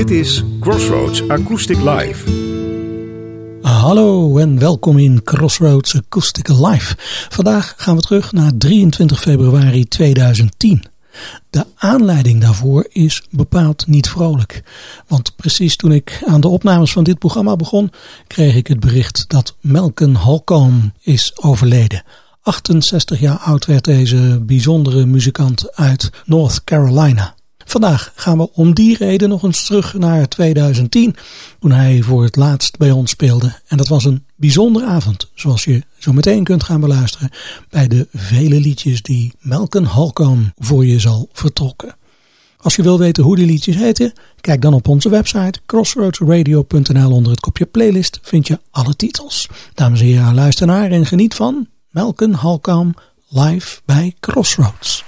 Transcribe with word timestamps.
Dit 0.00 0.10
is 0.10 0.42
Crossroads 0.60 1.28
Acoustic 1.28 1.76
Live. 1.76 2.30
Hallo 3.62 4.38
en 4.38 4.58
welkom 4.58 4.98
in 4.98 5.22
Crossroads 5.22 5.96
Acoustic 5.96 6.48
Live. 6.48 6.94
Vandaag 7.28 7.74
gaan 7.76 7.96
we 7.96 8.02
terug 8.02 8.32
naar 8.32 8.56
23 8.58 9.20
februari 9.20 9.84
2010. 9.84 10.84
De 11.50 11.66
aanleiding 11.76 12.40
daarvoor 12.40 12.86
is 12.88 13.22
bepaald 13.30 13.86
niet 13.86 14.08
vrolijk. 14.08 14.62
Want 15.06 15.36
precies 15.36 15.76
toen 15.76 15.92
ik 15.92 16.22
aan 16.26 16.40
de 16.40 16.48
opnames 16.48 16.92
van 16.92 17.04
dit 17.04 17.18
programma 17.18 17.56
begon, 17.56 17.90
kreeg 18.26 18.54
ik 18.54 18.66
het 18.66 18.80
bericht 18.80 19.24
dat 19.28 19.56
Malcolm 19.60 20.16
Holcomb 20.16 20.92
is 21.00 21.32
overleden. 21.42 22.02
68 22.42 23.20
jaar 23.20 23.38
oud 23.38 23.66
werd 23.66 23.84
deze 23.84 24.42
bijzondere 24.46 25.06
muzikant 25.06 25.76
uit 25.76 26.10
North 26.24 26.64
Carolina. 26.64 27.34
Vandaag 27.70 28.12
gaan 28.14 28.38
we 28.38 28.52
om 28.52 28.74
die 28.74 28.96
reden 28.96 29.28
nog 29.28 29.42
eens 29.42 29.64
terug 29.64 29.94
naar 29.94 30.28
2010, 30.28 31.16
toen 31.60 31.72
hij 31.72 32.02
voor 32.02 32.22
het 32.22 32.36
laatst 32.36 32.76
bij 32.76 32.90
ons 32.90 33.10
speelde. 33.10 33.52
En 33.66 33.76
dat 33.76 33.88
was 33.88 34.04
een 34.04 34.24
bijzondere 34.36 34.86
avond, 34.86 35.30
zoals 35.34 35.64
je 35.64 35.82
zo 35.98 36.12
meteen 36.12 36.44
kunt 36.44 36.62
gaan 36.62 36.80
beluisteren 36.80 37.30
bij 37.68 37.88
de 37.88 38.08
vele 38.12 38.60
liedjes 38.60 39.02
die 39.02 39.32
Malcolm 39.40 39.84
Holcomb 39.84 40.52
voor 40.58 40.86
je 40.86 40.98
zal 40.98 41.28
vertrokken. 41.32 41.96
Als 42.56 42.76
je 42.76 42.82
wil 42.82 42.98
weten 42.98 43.24
hoe 43.24 43.36
die 43.36 43.46
liedjes 43.46 43.76
heten, 43.76 44.12
kijk 44.40 44.62
dan 44.62 44.74
op 44.74 44.88
onze 44.88 45.08
website 45.08 45.60
crossroadsradio.nl. 45.66 47.10
Onder 47.12 47.32
het 47.32 47.40
kopje 47.40 47.66
playlist 47.66 48.18
vind 48.22 48.46
je 48.46 48.60
alle 48.70 48.96
titels. 48.96 49.48
Dames 49.74 50.00
en 50.00 50.06
heren, 50.06 50.34
luister 50.34 50.66
naar 50.66 50.90
en 50.90 51.06
geniet 51.06 51.34
van 51.34 51.68
Malcolm 51.90 52.34
Holcomb 52.34 53.02
live 53.28 53.80
bij 53.84 54.14
Crossroads. 54.20 55.04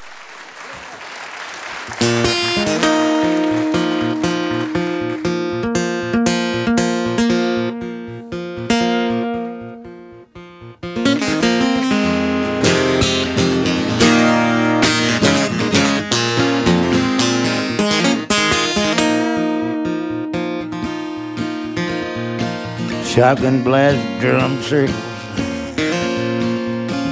Shotgun 23.12 23.62
blast, 23.62 24.00
drum 24.22 24.62
circles. 24.62 24.96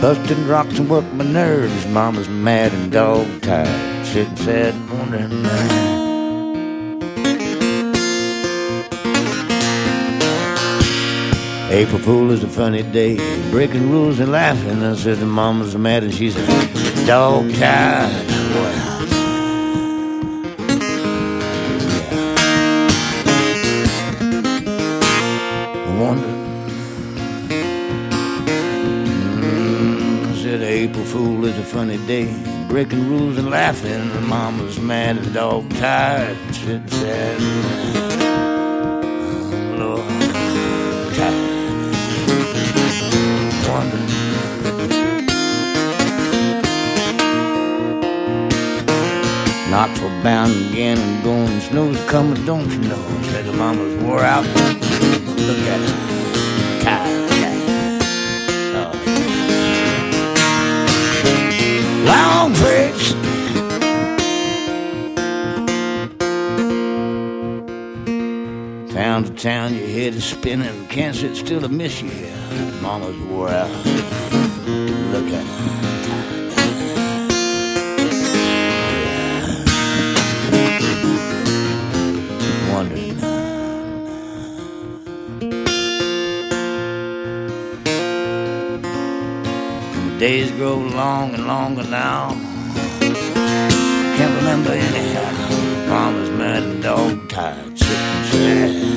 Busting 0.00 0.48
rocks 0.48 0.78
and 0.78 0.88
work 0.88 1.04
my 1.12 1.26
nerves. 1.26 1.86
Mama's 1.88 2.26
mad 2.26 2.72
and 2.72 2.90
dog 2.90 3.26
tired. 3.42 4.06
Sitting 4.06 4.34
sad 4.36 4.72
and 4.72 4.90
wondering. 4.90 5.44
April 11.70 11.98
Fool 11.98 12.30
is 12.30 12.42
a 12.44 12.48
funny 12.48 12.82
day. 12.82 13.18
Breaking 13.50 13.90
rules 13.90 14.20
and 14.20 14.32
laughing. 14.32 14.82
I 14.82 14.94
said 14.94 15.18
mama's 15.18 15.76
mad 15.76 16.02
and 16.02 16.14
she's 16.14 16.34
dog 17.06 17.52
tired. 17.56 18.39
April 30.80 31.04
Fool 31.04 31.44
is 31.44 31.58
a 31.58 31.62
funny 31.62 31.98
day. 32.06 32.34
Breaking 32.66 33.06
rules 33.10 33.36
and 33.36 33.50
laughing. 33.50 34.08
Mama's 34.26 34.80
mad 34.80 35.18
and 35.18 35.26
the 35.26 35.30
dog 35.30 35.68
tired. 35.74 36.38
Sitting 36.54 36.88
sad. 36.88 37.38
Lord, 39.78 40.08
tired. 41.14 41.94
Wondering. 43.68 44.06
Bound 50.22 50.52
again 50.70 50.98
and 50.98 51.24
going. 51.24 51.60
Snow's 51.60 51.98
coming, 52.04 52.44
don't 52.44 52.70
you 52.70 52.78
know? 52.88 53.22
Said 53.30 53.44
the 53.46 53.52
mama's 53.52 54.02
wore 54.02 54.20
out. 54.20 54.44
Look 54.44 55.58
at 55.58 55.80
her. 55.80 56.82
Tired. 56.82 57.29
Long 62.04 62.54
face. 62.54 63.12
Town 68.92 69.24
to 69.24 69.30
town, 69.34 69.74
your 69.74 69.86
head 69.86 70.14
is 70.14 70.24
spinning. 70.24 70.86
Can't 70.88 71.16
sit 71.16 71.36
still 71.36 71.60
to 71.60 71.68
miss 71.68 72.02
you. 72.02 72.10
Mama's 72.82 73.16
wore 73.28 73.48
out. 73.48 73.70
Look 75.12 75.26
at 75.32 75.44
her. 75.44 76.19
Grow 90.60 90.76
long 90.76 91.32
and 91.32 91.46
longer 91.46 91.84
now. 91.84 92.36
Can't 93.00 94.34
remember 94.40 94.72
anyhow. 94.72 95.88
Mama's 95.88 96.28
mad 96.28 96.62
and 96.62 96.82
dog 96.82 97.30
tired, 97.30 97.78
sitting 97.78 98.24
sad. 98.30 98.90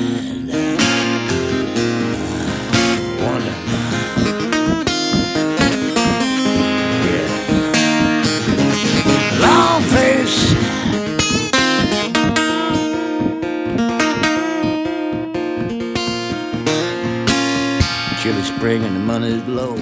Chilly 18.22 18.42
spring 18.42 18.82
and 18.84 18.96
the 18.96 19.00
money's 19.00 19.42
low. 19.44 19.76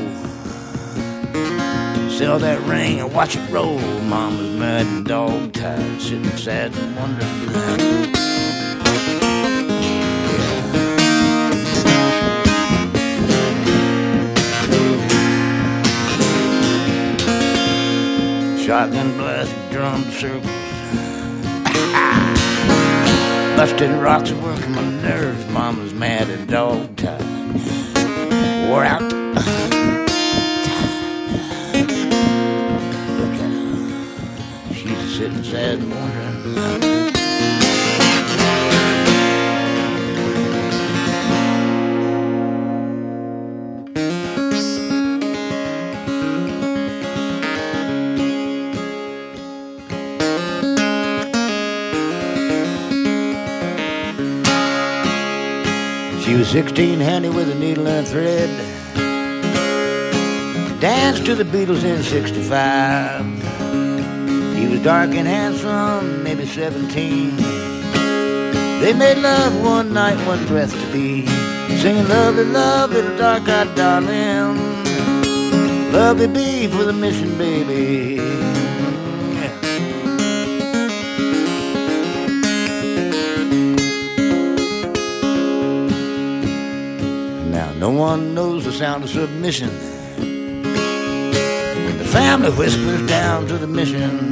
Sell 2.22 2.38
that 2.38 2.62
ring 2.68 3.00
and 3.00 3.12
watch 3.12 3.34
it 3.34 3.50
roll. 3.50 3.80
Mama's 4.02 4.56
mad 4.56 4.86
and 4.86 5.04
dog 5.04 5.52
tired, 5.54 6.00
sitting 6.00 6.24
sad 6.36 6.72
and 6.72 6.94
wondering. 6.94 7.28
Shotgun 18.64 19.16
blast, 19.16 19.52
drum 19.72 20.04
circles. 20.12 20.46
Busting 23.56 23.98
rocks 23.98 24.30
are 24.30 24.40
working 24.40 24.70
my 24.70 24.88
nerves. 25.02 25.44
Mama's 25.50 25.92
mad 25.92 26.30
and 26.30 26.48
dog 26.48 26.94
tired. 26.94 27.20
Wore 28.68 28.84
out. 28.84 29.72
sitting 35.22 35.44
sad 35.44 35.78
and 35.78 35.88
wondering. 35.88 37.12
She 56.24 56.34
was 56.34 56.48
16, 56.48 56.98
handy 56.98 57.28
with 57.28 57.48
a 57.48 57.54
needle 57.54 57.86
and 57.86 58.04
a 58.04 58.10
thread. 58.10 58.50
Danced 60.80 61.24
to 61.26 61.36
the 61.36 61.44
Beatles 61.44 61.84
in 61.84 62.02
65. 62.02 63.41
Dark 64.82 65.10
and 65.14 65.28
handsome, 65.28 66.24
maybe 66.24 66.44
17. 66.44 67.36
They 68.80 68.92
made 68.92 69.18
love 69.18 69.62
one 69.62 69.92
night, 69.92 70.16
one 70.26 70.44
breath 70.48 70.72
to 70.72 70.92
be. 70.92 71.24
Singing 71.78 72.08
lovely 72.08 72.44
love, 72.46 72.90
little 72.90 73.16
dark 73.16 73.48
eyed 73.48 73.72
darling. 73.76 74.58
Lovely 75.92 76.26
bee 76.26 76.66
for 76.66 76.82
the 76.82 76.92
mission, 76.92 77.38
baby. 77.38 78.16
Now, 87.52 87.72
no 87.74 87.90
one 87.90 88.34
knows 88.34 88.64
the 88.64 88.72
sound 88.72 89.04
of 89.04 89.10
submission. 89.10 89.70
The 91.98 92.08
family 92.10 92.50
whispers 92.50 93.06
down 93.06 93.46
to 93.46 93.58
the 93.58 93.68
mission 93.68 94.31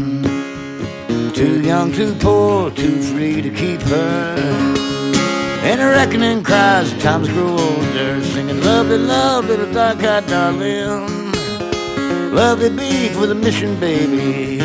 Too 1.41 1.63
young, 1.63 1.91
too 1.91 2.15
poor, 2.17 2.71
too 2.71 3.01
free 3.01 3.41
to 3.41 3.49
keep 3.49 3.81
her. 3.81 4.37
And 5.63 5.81
a 5.81 5.87
reckoning 5.87 6.43
cries 6.43 6.93
as 6.93 7.03
times 7.03 7.31
grow 7.31 7.57
older, 7.57 8.23
singing 8.25 8.61
lovely 8.63 8.99
love, 8.99 9.47
little 9.47 9.73
dark-eyed 9.73 10.27
darling. 10.27 11.33
Lovely 12.35 12.69
beef 12.69 13.19
with 13.19 13.31
a 13.31 13.35
mission, 13.35 13.81
baby. 13.81 14.59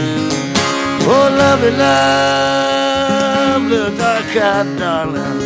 Oh, 1.08 1.30
lovely 1.44 1.72
love, 1.72 3.62
little 3.72 3.96
dark-eyed 3.98 4.78
darling. 4.78 5.40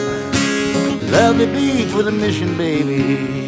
Lovely 1.11 1.45
beef 1.45 1.93
with 1.93 2.07
a 2.07 2.11
mission, 2.11 2.57
baby. 2.57 3.38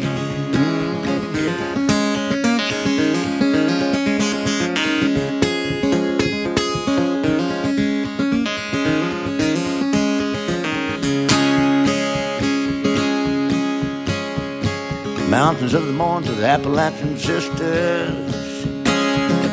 Mountains 15.46 15.74
of 15.74 15.84
the 15.84 15.92
morn 15.92 16.22
to 16.22 16.30
the 16.40 16.46
Appalachian 16.46 17.18
sisters. 17.18 18.34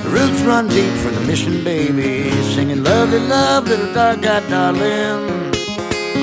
The 0.04 0.10
roots 0.16 0.42
run 0.50 0.68
deep 0.68 0.94
for 1.02 1.10
the 1.18 1.24
mission 1.32 1.64
baby, 1.64 2.30
singing 2.54 2.84
lovely 2.84 3.22
love, 3.36 3.68
little 3.68 3.92
dark-eyed 3.92 4.46
darling. 4.52 5.22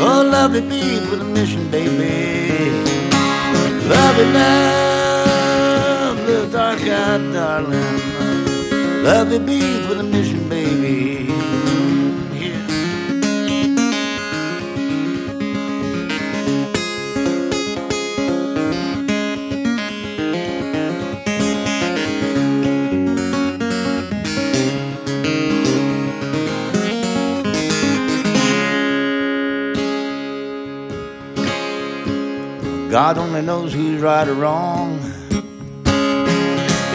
Oh, 0.06 0.22
lovely 0.36 0.60
beef 0.60 1.02
with 1.10 1.20
a 1.20 1.30
mission 1.38 1.64
baby. 1.68 2.14
Lovely 3.94 4.28
love, 4.38 6.16
little 6.28 6.50
dark-eyed 6.58 7.24
darling. 7.32 7.98
Lovely 9.02 9.40
beef 9.48 9.88
with 9.88 9.98
a 9.98 10.08
mission 10.16 10.48
baby. 10.48 11.06
God 32.96 33.19
only 33.19 33.43
knows 33.43 33.75
who's 33.75 34.00
right 34.00 34.26
or 34.26 34.32
wrong. 34.32 34.98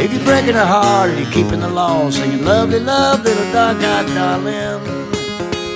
If 0.03 0.11
you're 0.11 0.23
breaking 0.23 0.55
a 0.55 0.65
heart 0.65 1.15
you're 1.15 1.29
keeping 1.29 1.59
the 1.59 1.69
law, 1.69 2.09
singing 2.09 2.43
lovely 2.43 2.79
love, 2.79 3.23
little 3.23 3.51
dark-eyed 3.53 4.07
darling. 4.07 4.81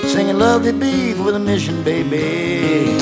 Singing 0.08 0.36
lovely 0.36 0.72
beef 0.72 1.16
with 1.20 1.36
a 1.36 1.38
mission, 1.38 1.84
baby. 1.84 2.98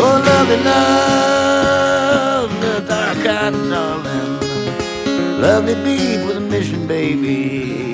Oh, 0.00 0.22
lovely 0.30 0.56
love, 0.64 2.50
little 2.62 2.86
dark-eyed 2.88 3.52
darling. 3.52 5.42
Lovely 5.42 5.74
beef 5.84 6.26
with 6.26 6.38
a 6.38 6.40
mission, 6.40 6.86
baby. 6.86 7.87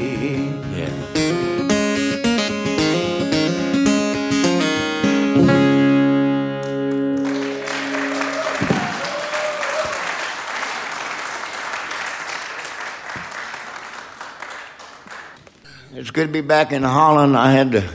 Good 16.15 16.29
to 16.29 16.33
be 16.33 16.41
back 16.43 16.71
in 16.71 16.85
Holland. 16.85 17.37
I 17.37 17.51
had 17.51 17.73
to 17.73 17.91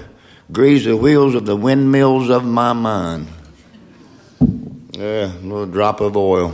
grease 0.52 0.84
the 0.84 0.98
wheels 0.98 1.36
of 1.36 1.46
the 1.46 1.56
windmills 1.56 2.30
of 2.30 2.44
my 2.44 2.74
mind. 2.74 3.30
Yeah, 4.92 5.32
a 5.34 5.40
little 5.40 5.66
drop 5.66 6.02
of 6.02 6.18
oil. 6.18 6.54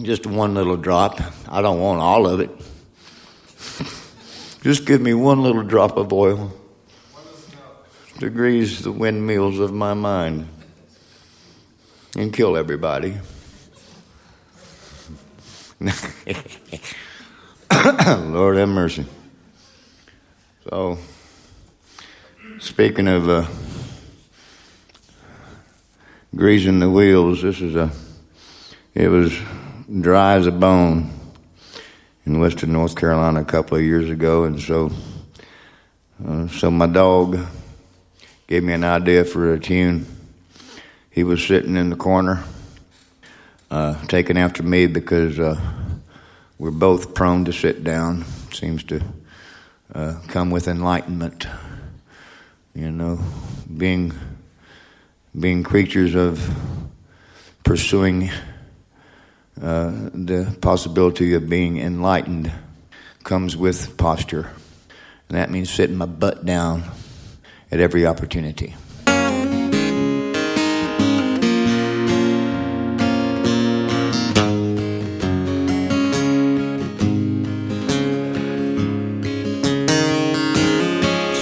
Just 0.00 0.26
one 0.26 0.54
little 0.54 0.78
drop. 0.78 1.20
I 1.50 1.60
don't 1.60 1.80
want 1.80 2.00
all 2.00 2.26
of 2.26 2.40
it. 2.40 2.48
Just 4.62 4.86
give 4.86 5.02
me 5.02 5.12
one 5.12 5.42
little 5.42 5.64
drop 5.64 5.98
of 5.98 6.10
oil 6.10 6.50
to 8.20 8.30
grease 8.30 8.80
the 8.80 8.90
windmills 8.90 9.58
of 9.58 9.70
my 9.74 9.92
mind 9.92 10.48
and 12.16 12.32
kill 12.32 12.56
everybody. 12.56 13.18
Lord 18.06 18.56
have 18.56 18.68
mercy. 18.68 19.04
So, 20.70 20.98
speaking 22.60 23.08
of 23.08 23.28
uh, 23.28 23.46
greasing 26.36 26.78
the 26.78 26.88
wheels, 26.88 27.42
this 27.42 27.60
is 27.60 27.74
a, 27.74 27.90
it 28.94 29.08
was 29.08 29.36
dry 30.00 30.36
as 30.36 30.46
a 30.46 30.52
bone 30.52 31.10
in 32.24 32.38
Western 32.38 32.72
North 32.72 32.94
Carolina 32.94 33.40
a 33.40 33.44
couple 33.44 33.76
of 33.76 33.82
years 33.82 34.10
ago, 34.10 34.44
and 34.44 34.60
so, 34.60 34.92
uh, 36.24 36.46
so 36.46 36.70
my 36.70 36.86
dog 36.86 37.38
gave 38.46 38.62
me 38.62 38.74
an 38.74 38.84
idea 38.84 39.24
for 39.24 39.54
a 39.54 39.58
tune. 39.58 40.06
He 41.10 41.24
was 41.24 41.44
sitting 41.44 41.76
in 41.76 41.90
the 41.90 41.96
corner, 41.96 42.44
uh, 43.72 44.00
taking 44.06 44.38
after 44.38 44.62
me 44.62 44.86
because 44.86 45.40
uh, 45.40 45.60
we're 46.58 46.70
both 46.72 47.14
prone 47.14 47.44
to 47.44 47.52
sit 47.52 47.84
down. 47.84 48.24
Seems 48.52 48.82
to 48.84 49.02
uh, 49.94 50.18
come 50.26 50.50
with 50.50 50.66
enlightenment. 50.66 51.46
You 52.74 52.90
know, 52.90 53.20
being 53.76 54.12
being 55.38 55.62
creatures 55.62 56.14
of 56.14 56.54
pursuing 57.64 58.30
uh, 59.60 60.10
the 60.12 60.56
possibility 60.60 61.34
of 61.34 61.48
being 61.48 61.78
enlightened 61.78 62.50
comes 63.24 63.56
with 63.56 63.96
posture, 63.96 64.50
and 65.28 65.38
that 65.38 65.50
means 65.50 65.70
sitting 65.70 65.96
my 65.96 66.06
butt 66.06 66.44
down 66.44 66.84
at 67.70 67.78
every 67.78 68.06
opportunity. 68.06 68.74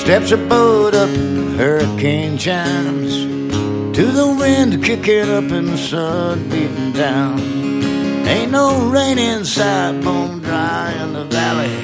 Steps 0.06 0.31
a 0.31 0.37
boat 0.37 0.94
up 0.94 1.08
hurricane 1.58 2.38
chimes. 2.38 3.12
To 3.97 4.04
the 4.07 4.37
wind 4.38 4.85
kicking 4.85 5.28
up 5.28 5.50
and 5.50 5.66
the 5.66 5.76
sun 5.76 6.49
beating 6.49 6.92
down. 6.92 7.40
Ain't 8.28 8.52
no 8.52 8.88
rain 8.88 9.19
inside, 9.19 10.04
bone 10.04 10.42
dry 10.42 10.92
in 11.02 11.12
the 11.12 11.25
valley. 11.25 11.76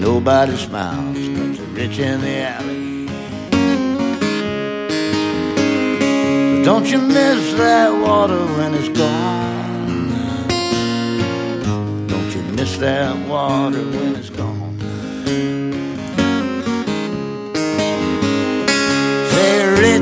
Nobody 0.00 0.56
smiles 0.56 1.28
but 1.28 1.56
the 1.58 1.66
rich 1.74 1.98
in 1.98 2.22
the 2.22 2.36
alley. 2.56 3.06
Don't 6.64 6.86
you 6.90 7.02
miss 7.02 7.52
that 7.58 7.92
water 7.92 8.46
when 8.56 8.72
it's 8.72 8.88
gone? 8.98 10.08
Don't 12.06 12.34
you 12.34 12.42
miss 12.56 12.78
that 12.78 13.14
water 13.28 13.84
when 13.84 14.16
it's 14.16 14.30
gone 14.30 14.37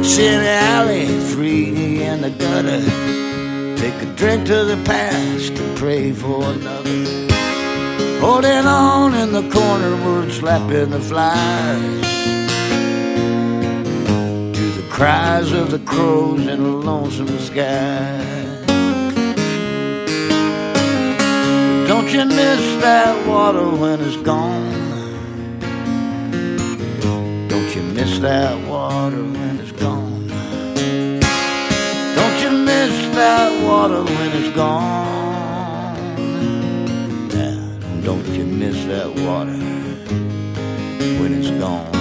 the 0.03 0.49
alley, 0.49 1.07
free 1.33 2.03
in 2.03 2.21
the 2.21 2.31
gutter. 2.31 2.81
Take 3.77 4.03
a 4.03 4.13
drink 4.17 4.47
to 4.47 4.65
the 4.65 4.83
past 4.85 5.53
and 5.53 5.77
pray 5.77 6.13
for 6.13 6.43
another. 6.45 7.05
Holding 8.21 8.67
on 8.67 9.15
in 9.15 9.33
the 9.33 9.49
corner, 9.51 9.97
word 10.05 10.33
slapping 10.33 10.91
the 10.91 11.01
flies. 11.01 12.01
To 14.57 14.71
the 14.81 14.87
cries 14.91 15.53
of 15.53 15.71
the 15.71 15.79
crows 15.79 16.47
in 16.47 16.61
a 16.61 16.77
lonesome 16.77 17.39
sky. 17.39 18.23
Don't 21.87 22.13
you 22.13 22.25
miss 22.25 22.83
that 22.83 23.27
water 23.27 23.69
when 23.69 24.01
it's 24.01 24.17
gone? 24.17 24.73
Don't 27.49 27.77
you 27.77 27.83
miss 27.83 28.19
that 28.19 28.69
water 28.69 28.86
when 29.15 29.61
it's 29.61 29.73
that 33.15 33.63
water 33.63 34.03
when 34.03 34.33
it's 34.33 34.55
gone. 34.57 35.07
Yeah, 37.31 38.03
don't 38.05 38.27
you 38.29 38.45
miss 38.45 38.85
that 38.87 39.09
water 39.25 39.53
when 41.21 41.35
it's 41.35 41.51
gone. 41.51 41.96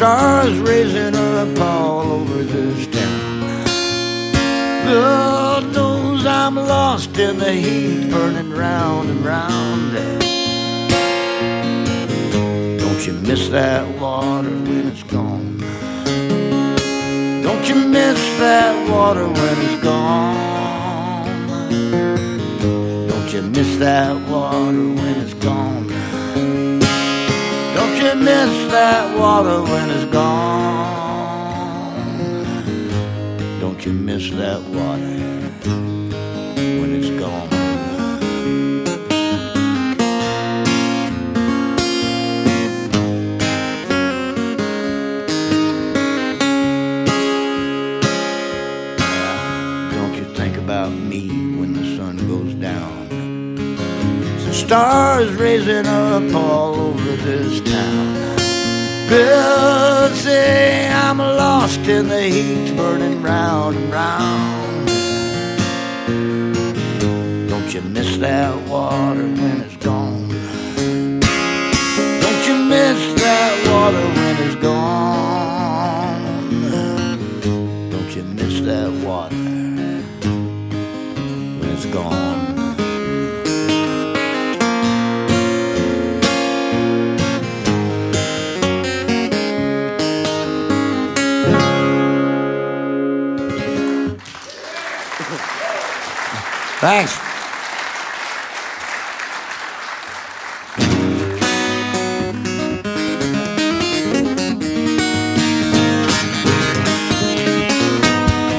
Stars 0.00 0.56
raising 0.60 1.14
up 1.14 1.58
all 1.60 2.10
over 2.10 2.42
this 2.42 2.86
town. 2.86 3.40
God 4.86 5.74
knows 5.74 6.24
I'm 6.24 6.54
lost 6.54 7.18
in 7.18 7.36
the 7.36 7.52
heat, 7.52 8.08
burning 8.10 8.50
round 8.50 9.10
and 9.10 9.22
round. 9.22 9.92
Don't 12.78 13.06
you 13.06 13.12
miss 13.12 13.50
that 13.50 13.86
water 14.00 14.48
when 14.48 14.88
it's 14.88 15.02
gone? 15.02 15.58
Don't 17.42 17.68
you 17.68 17.74
miss 17.74 18.18
that 18.38 18.88
water 18.88 19.28
when 19.28 19.60
it's 19.66 19.82
gone? 19.84 21.46
Don't 23.06 23.30
you 23.34 23.42
miss 23.42 23.76
that 23.76 24.16
water 24.30 24.94
when 24.94 25.20
it's 25.20 25.34
gone? 25.34 25.89
Miss 28.20 28.70
that 28.70 29.18
water 29.18 29.62
when 29.62 29.88
it's 29.90 30.04
gone? 30.12 31.00
Don't 33.60 33.86
you 33.86 33.94
miss 33.94 34.30
that 34.32 34.60
water 34.60 35.16
when 36.78 36.94
it's 36.94 37.08
gone? 37.18 37.48
Don't 49.94 50.14
you 50.14 50.24
think 50.34 50.58
about 50.58 50.92
me 50.92 51.28
when 51.56 51.72
the 51.72 51.96
sun 51.96 52.18
goes 52.28 52.52
down? 52.52 53.08
The 54.44 54.52
stars 54.52 55.32
raising 55.36 55.86
up 55.86 56.34
all 56.34 56.74
over 56.74 56.99
this 57.16 57.60
town. 57.60 58.38
Say 60.14 60.88
I'm 60.88 61.18
lost 61.18 61.80
in 61.88 62.08
the 62.08 62.22
heat, 62.22 62.76
burning 62.76 63.22
round 63.22 63.76
and 63.76 63.92
round. 63.92 64.88
Don't 67.48 67.72
you 67.72 67.80
miss 67.80 68.16
that 68.18 68.54
water 68.68 69.22
when 69.22 69.60
it's 69.62 69.76
gone? 69.76 70.28
Don't 72.20 72.46
you 72.48 72.56
miss 72.64 73.14
that 73.22 73.52
water 73.70 74.06
when 74.16 74.36
it's 74.46 74.56
gone? 74.56 76.22
Don't 77.90 78.14
you 78.14 78.24
miss 78.24 78.60
that 78.60 78.92
water 79.04 79.36
when 81.58 81.68
it's 81.70 81.86
gone? 81.86 82.49
Thanks. 96.80 97.14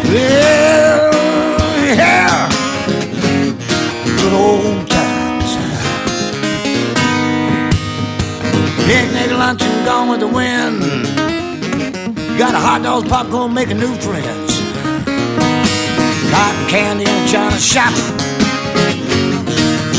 Well, 0.05 1.13
yeah. 1.95 2.49
Good 4.05 4.33
old 4.33 4.87
times. 4.87 5.55
Picnic 8.85 9.31
lunch 9.31 9.63
and 9.63 9.83
gone 9.83 10.09
with 10.09 10.19
the 10.19 10.27
wind. 10.27 10.79
Got 12.37 12.53
a 12.53 12.59
hot 12.59 12.83
dogs, 12.83 13.09
popcorn, 13.09 13.51
making 13.55 13.79
new 13.79 13.95
friends. 13.95 14.40
Candy 16.71 17.03
in 17.03 17.09
a 17.09 17.27
china 17.27 17.59
shop. 17.59 17.91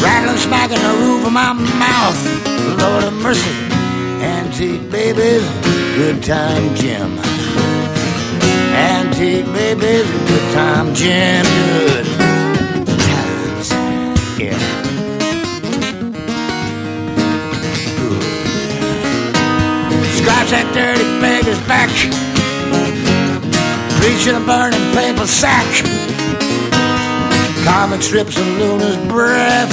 Rattling, 0.03 0.39
smacking 0.39 0.81
the 0.81 0.95
roof 1.05 1.27
of 1.27 1.33
my 1.33 1.53
mouth. 1.53 2.17
Lord 2.81 3.05
of 3.05 3.13
mercy. 3.13 3.51
Antique 4.25 4.91
babies, 4.91 5.45
good 5.95 6.23
time 6.23 6.75
Jim. 6.75 7.19
Antique 8.73 9.45
babies, 9.53 10.09
good 10.27 10.55
time 10.55 10.95
Jim. 10.95 11.45
Good 12.87 13.01
times. 13.01 13.71
Yeah. 14.41 14.57
Good. 18.01 18.23
Scratch 20.17 20.51
that 20.53 20.71
dirty 20.73 21.05
beggar's 21.21 21.61
back. 21.69 21.91
Reach 24.01 24.27
in 24.27 24.37
a 24.37 24.41
burning 24.47 24.95
paper 24.95 25.27
sack. 25.27 26.12
Comic 27.65 28.03
strips 28.03 28.37
of 28.39 28.47
Luna's 28.59 28.97
breath. 29.09 29.73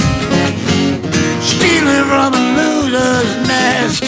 Stealing 1.42 2.04
from 2.04 2.34
a 2.34 2.42
loser's 2.56 3.48
nest. 3.48 4.04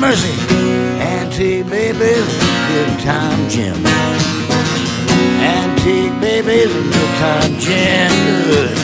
Mercy. 0.00 0.34
Antique 1.00 1.68
babies, 1.68 2.26
good 2.68 3.00
time 3.00 3.48
Jim. 3.48 3.76
Antique 5.40 6.20
babies, 6.20 6.72
good 6.72 7.12
time 7.18 7.58
Jim. 7.58 8.10
Good 8.46 8.83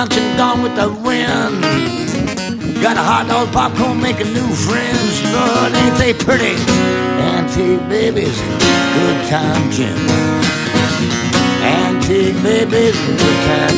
And 0.00 0.38
gone 0.38 0.62
with 0.62 0.74
the 0.76 0.88
wind. 0.88 1.60
Got 2.80 2.96
a 2.96 3.02
hot 3.02 3.28
dog, 3.28 3.52
popcorn, 3.52 4.00
making 4.00 4.32
new 4.32 4.48
friends. 4.48 5.22
Lord, 5.30 5.74
ain't 5.74 5.96
they 5.98 6.14
pretty? 6.14 6.56
Antique 7.20 7.86
babies, 7.86 8.40
good 8.96 9.28
time 9.28 9.70
Jim. 9.70 9.98
Antique 11.60 12.42
babies, 12.42 12.96
good 12.96 13.38
time. 13.44 13.76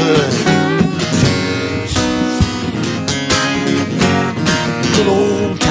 Good. 0.00 0.32
Good 4.96 5.06
old 5.06 5.65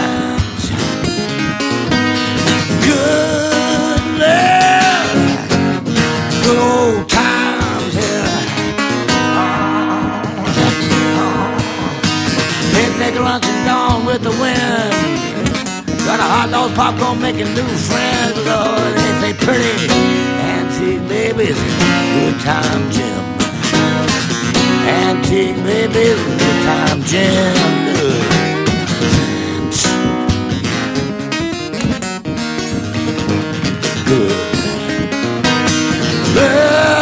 with 14.15 14.23
the 14.23 14.41
wind. 14.41 14.93
Got 16.05 16.19
a 16.19 16.23
hot 16.23 16.47
dog, 16.51 16.73
popcorn, 16.75 17.19
making 17.21 17.53
new 17.53 17.67
friends. 17.89 18.37
Lord, 18.47 18.93
ain't 19.03 19.19
they 19.19 19.33
pretty? 19.33 19.75
Antique 20.55 21.03
babies, 21.09 21.59
good 22.15 22.39
time 22.39 22.83
Jim. 22.91 23.23
Antique 24.87 25.59
babies, 25.67 26.19
good 26.39 26.59
time 26.63 27.01
Jim. 27.03 27.55
Good. 27.95 28.35
good. 34.07 34.55
Well, 36.35 36.94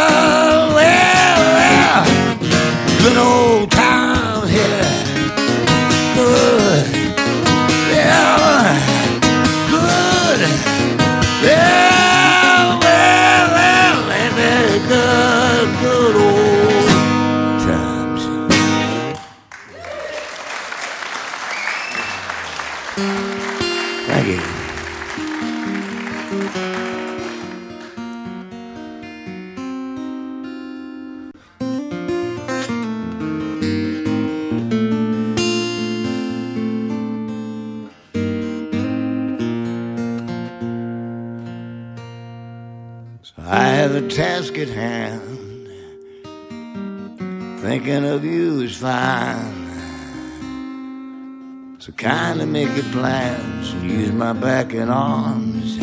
So 51.84 51.92
kindly 51.92 52.46
make 52.46 52.74
your 52.74 52.90
plans 52.92 53.72
and 53.74 53.90
use 53.90 54.10
my 54.10 54.32
back 54.32 54.72
and 54.72 54.90
arms. 54.90 55.78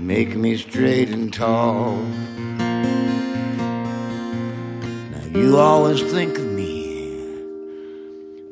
Make 0.00 0.34
me 0.36 0.56
straight 0.56 1.10
and 1.10 1.30
tall. 1.30 1.96
Now 5.12 5.26
you 5.38 5.58
always 5.58 6.00
think 6.00 6.38
of 6.38 6.46
me 6.46 7.18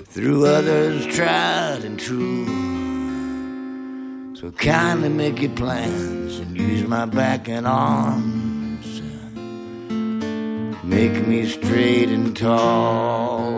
through 0.04 0.44
others 0.44 1.06
tried 1.06 1.82
and 1.82 1.98
true. 1.98 2.44
So 4.36 4.50
kindly 4.50 5.08
make 5.08 5.40
your 5.40 5.52
plans 5.52 6.40
and 6.40 6.54
use 6.54 6.86
my 6.86 7.06
back 7.06 7.48
and 7.48 7.66
arms. 7.66 9.00
Make 10.84 11.26
me 11.26 11.46
straight 11.46 12.10
and 12.10 12.36
tall. 12.36 13.51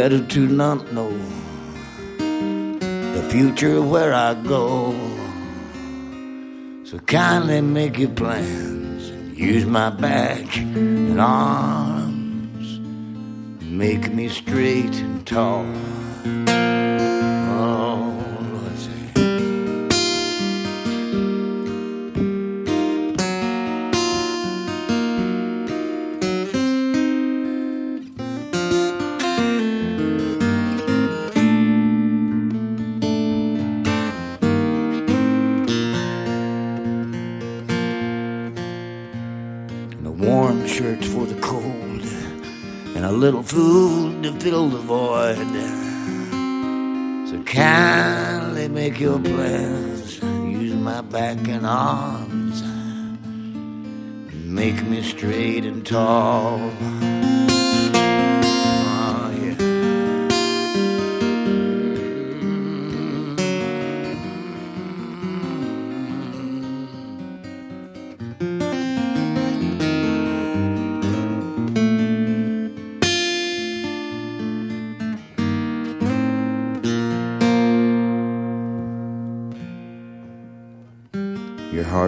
Better 0.00 0.24
to 0.24 0.48
not 0.48 0.94
know 0.94 1.12
the 3.12 3.22
future 3.30 3.82
where 3.82 4.14
I 4.14 4.32
go. 4.32 4.94
So 6.84 6.98
kindly 7.00 7.60
make 7.60 7.98
your 7.98 8.08
plans 8.08 9.10
and 9.10 9.36
use 9.36 9.66
my 9.66 9.90
back 9.90 10.56
and 10.56 11.20
arms. 11.20 12.80
Make 13.60 14.10
me 14.14 14.30
straight 14.30 14.94
and 15.04 15.26
tall. 15.26 15.66
Food 43.50 44.22
to 44.22 44.32
fill 44.34 44.68
the 44.68 44.78
void. 44.78 45.36
So 47.28 47.42
kindly 47.42 48.68
make 48.68 49.00
your 49.00 49.18
plans, 49.18 50.22
use 50.22 50.74
my 50.74 51.00
back 51.00 51.48
and 51.48 51.66
arms, 51.66 52.62
make 54.46 54.80
me 54.84 55.02
straight 55.02 55.64
and 55.64 55.84
tall. 55.84 56.69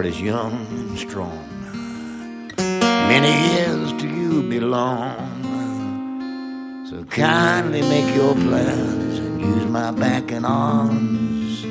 Heart 0.03 0.13
is 0.13 0.21
young 0.21 0.53
and 0.71 0.97
strong. 0.97 1.47
Many 2.57 3.33
years 3.53 3.93
to 4.01 4.07
you 4.07 4.43
belong. 4.49 5.29
So 6.89 7.03
kindly 7.05 7.81
make 7.81 8.13
your 8.13 8.33
plans 8.33 9.19
and 9.19 9.39
use 9.39 9.65
my 9.65 9.91
back 9.91 10.31
and 10.31 10.45
arms. 10.45 11.63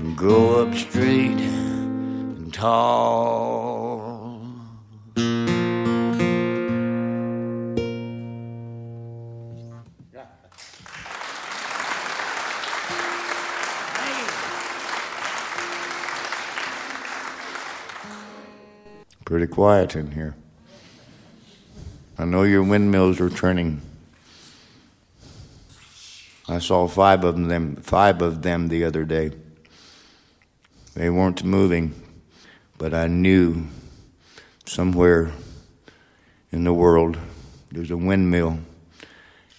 And 0.00 0.16
grow 0.16 0.62
up 0.62 0.74
straight 0.74 1.40
and 1.40 2.52
tall. 2.52 3.51
Quiet 19.52 19.94
in 19.96 20.10
here. 20.10 20.34
I 22.18 22.24
know 22.24 22.42
your 22.42 22.62
windmills 22.62 23.20
are 23.20 23.28
turning. 23.28 23.82
I 26.48 26.58
saw 26.58 26.88
five 26.88 27.22
of 27.22 27.36
them, 27.48 27.76
five 27.76 28.22
of 28.22 28.40
them 28.40 28.68
the 28.68 28.84
other 28.84 29.04
day. 29.04 29.32
They 30.94 31.10
weren't 31.10 31.44
moving, 31.44 31.94
but 32.78 32.94
I 32.94 33.08
knew 33.08 33.66
somewhere 34.64 35.32
in 36.50 36.64
the 36.64 36.72
world 36.72 37.18
there's 37.70 37.90
a 37.90 37.96
windmill 37.96 38.58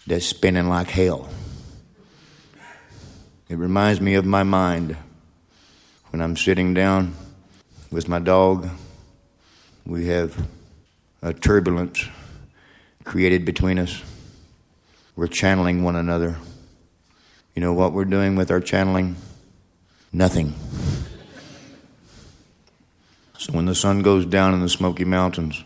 that's 0.07 0.25
spinning 0.25 0.69
like 0.69 0.89
hell. 0.89 1.29
It 3.47 3.57
reminds 3.57 4.01
me 4.01 4.15
of 4.15 4.25
my 4.25 4.41
mind 4.41 4.97
when 6.09 6.19
I'm 6.19 6.35
sitting 6.35 6.73
down 6.73 7.13
with 7.91 8.09
my 8.09 8.17
dog 8.17 8.69
we 9.85 10.07
have 10.07 10.47
a 11.21 11.33
turbulence 11.33 12.05
created 13.03 13.45
between 13.45 13.77
us. 13.79 14.01
We're 15.15 15.27
channeling 15.27 15.83
one 15.83 15.95
another. 15.95 16.37
You 17.53 17.61
know 17.61 17.73
what 17.73 17.93
we're 17.93 18.05
doing 18.05 18.35
with 18.35 18.49
our 18.49 18.61
channeling? 18.61 19.15
Nothing. 20.11 20.53
So 23.37 23.51
when 23.51 23.65
the 23.65 23.75
sun 23.75 24.01
goes 24.01 24.25
down 24.25 24.53
in 24.53 24.61
the 24.61 24.69
Smoky 24.69 25.03
Mountains 25.03 25.63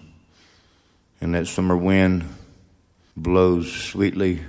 and 1.22 1.36
that 1.36 1.48
summer 1.48 1.78
wind 1.78 2.26
blows 3.16 3.72
sweetly 3.72 4.42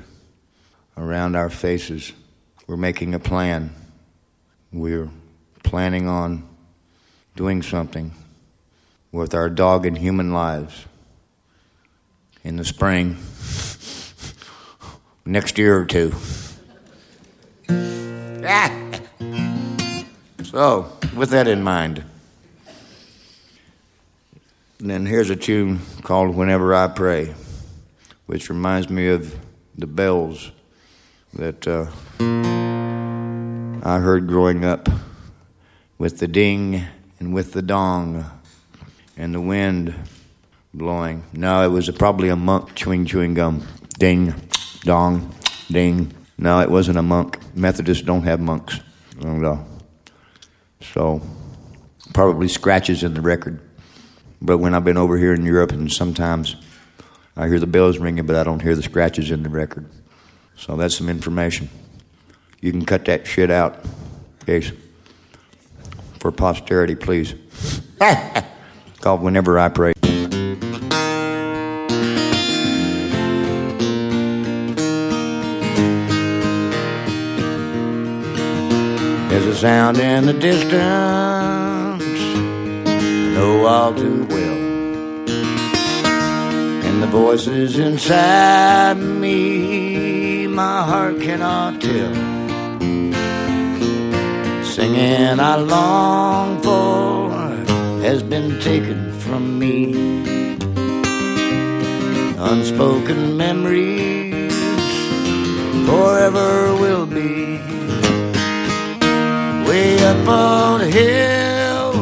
around 0.96 1.36
our 1.36 1.50
faces, 1.50 2.12
we're 2.66 2.76
making 2.78 3.14
a 3.14 3.18
plan. 3.18 3.74
We're 4.72 5.10
planning 5.62 6.08
on 6.08 6.48
doing 7.36 7.62
something 7.62 8.14
with 9.12 9.34
our 9.34 9.48
dog 9.48 9.86
and 9.86 9.98
human 9.98 10.32
lives 10.32 10.86
in 12.44 12.56
the 12.56 12.64
spring, 12.64 13.10
next 15.26 15.58
year 15.58 15.78
or 15.78 15.84
two. 15.84 16.08
so, 20.44 20.92
with 21.16 21.30
that 21.30 21.48
in 21.48 21.62
mind, 21.62 22.04
then 24.78 25.06
here's 25.06 25.30
a 25.30 25.36
tune 25.36 25.80
called 26.02 26.34
Whenever 26.34 26.74
I 26.74 26.88
Pray, 26.88 27.34
which 28.26 28.48
reminds 28.48 28.88
me 28.88 29.08
of 29.08 29.36
the 29.76 29.86
bells 29.86 30.52
that 31.34 31.66
uh, 31.66 31.86
I 33.84 33.98
heard 33.98 34.28
growing 34.28 34.64
up 34.64 34.88
with 35.98 36.18
the 36.18 36.28
ding 36.28 36.84
and 37.18 37.34
with 37.34 37.52
the 37.52 37.62
dong 37.62 38.24
and 39.18 39.34
the 39.34 39.40
wind 39.40 39.94
blowing. 40.72 41.24
No, 41.32 41.62
it 41.64 41.68
was 41.68 41.90
probably 41.90 42.28
a 42.28 42.36
monk 42.36 42.74
chewing 42.76 43.04
chewing 43.04 43.34
gum. 43.34 43.66
Ding, 43.98 44.32
dong, 44.82 45.34
ding. 45.70 46.14
No, 46.38 46.60
it 46.60 46.70
wasn't 46.70 46.98
a 46.98 47.02
monk. 47.02 47.38
Methodists 47.54 48.04
don't 48.04 48.22
have 48.22 48.40
monks. 48.40 48.80
So, 50.80 51.20
probably 52.14 52.46
scratches 52.46 53.02
in 53.02 53.14
the 53.14 53.20
record. 53.20 53.60
But 54.40 54.58
when 54.58 54.72
I've 54.72 54.84
been 54.84 54.96
over 54.96 55.18
here 55.18 55.34
in 55.34 55.44
Europe, 55.44 55.72
and 55.72 55.92
sometimes 55.92 56.54
I 57.36 57.48
hear 57.48 57.58
the 57.58 57.66
bells 57.66 57.98
ringing, 57.98 58.24
but 58.24 58.36
I 58.36 58.44
don't 58.44 58.62
hear 58.62 58.76
the 58.76 58.84
scratches 58.84 59.32
in 59.32 59.42
the 59.42 59.48
record. 59.48 59.90
So 60.56 60.76
that's 60.76 60.96
some 60.96 61.08
information. 61.08 61.68
You 62.60 62.70
can 62.70 62.84
cut 62.84 63.04
that 63.06 63.26
shit 63.26 63.50
out, 63.50 63.84
case 64.46 64.70
for 66.20 66.30
posterity, 66.30 66.94
please. 66.94 67.34
called 69.00 69.22
Whenever 69.22 69.58
I 69.58 69.68
Pray. 69.68 69.92
There's 79.28 79.46
a 79.46 79.54
sound 79.54 79.98
in 79.98 80.26
the 80.26 80.32
distance 80.32 80.72
I 82.86 83.30
know 83.34 83.66
all 83.66 83.94
too 83.94 84.26
well. 84.28 84.58
And 86.86 87.02
the 87.02 87.06
voices 87.06 87.78
inside 87.78 88.96
me, 88.98 90.46
my 90.48 90.82
heart 90.82 91.20
cannot 91.20 91.80
tell. 91.80 92.14
Singing 94.64 95.40
I 95.40 95.56
long 95.56 96.60
for 96.62 97.17
has 98.02 98.22
been 98.22 98.60
taken 98.60 99.12
from 99.20 99.58
me. 99.58 99.92
Unspoken 102.38 103.36
memories 103.36 104.54
forever 105.86 106.74
will 106.76 107.06
be 107.06 107.58
way 109.68 109.98
up 110.04 110.28
on 110.28 110.80
a 110.80 110.90
hill, 111.00 111.92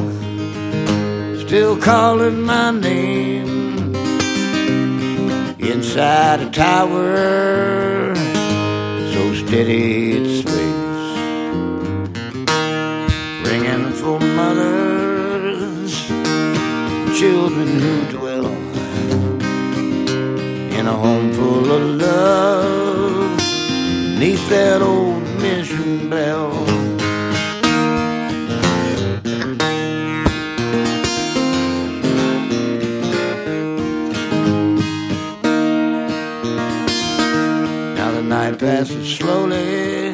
still 1.47 1.77
calling 1.77 2.43
my 2.43 2.71
name 2.71 3.57
inside 5.59 6.41
a 6.41 6.51
tower 6.51 8.15
so 9.13 9.35
steady 9.35 10.06
children 17.19 17.67
who 17.67 18.19
dwell 18.19 18.47
in 20.79 20.87
a 20.87 20.93
home 20.93 21.33
full 21.33 21.73
of 21.73 21.83
love, 21.99 23.39
neath 24.19 24.47
that 24.51 24.83
old 24.83 25.23
mission 25.41 26.11
bell. 26.11 26.53
Now 37.95 38.11
the 38.11 38.23
night 38.23 38.59
passes 38.59 39.17
slowly, 39.17 40.13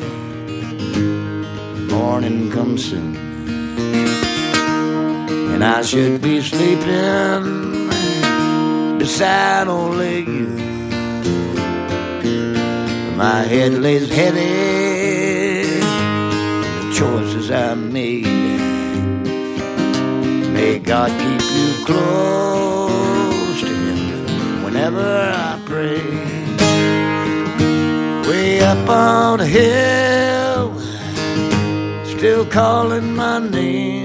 morning 1.89 2.49
comes 2.53 2.85
soon, 2.91 3.32
and 5.63 5.77
I 5.77 5.83
should 5.83 6.21
be 6.21 6.41
sleeping 6.41 7.89
beside 8.99 9.69
only 9.69 10.21
you. 10.21 10.49
My 13.17 13.43
head 13.53 13.75
lays 13.75 14.09
heavy, 14.11 15.79
the 16.79 16.93
choices 16.99 17.51
I 17.51 17.75
made. 17.75 18.27
May 20.57 20.81
God 20.81 21.11
keep 21.23 21.43
you 21.59 21.71
close 21.87 23.61
to 23.61 23.75
Him 23.99 24.65
whenever 24.65 25.09
I 25.49 25.61
pray 25.65 26.03
way 28.29 28.61
up 28.63 28.89
on 28.89 29.41
a 29.41 29.47
hill, 29.47 30.75
still 32.17 32.45
calling 32.47 33.15
my 33.15 33.39
name 33.39 34.02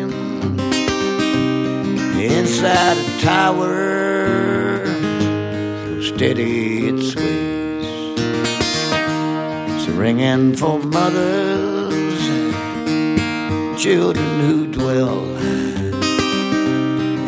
inside 2.58 2.98
a 2.98 3.22
tower, 3.22 4.84
so 5.84 6.02
steady 6.02 6.88
it 6.88 6.98
sways. 7.04 7.86
It's 9.76 9.88
ringing 9.90 10.56
for 10.56 10.80
mothers, 10.80 12.20
children 13.80 14.40
who 14.40 14.66
dwell 14.72 15.38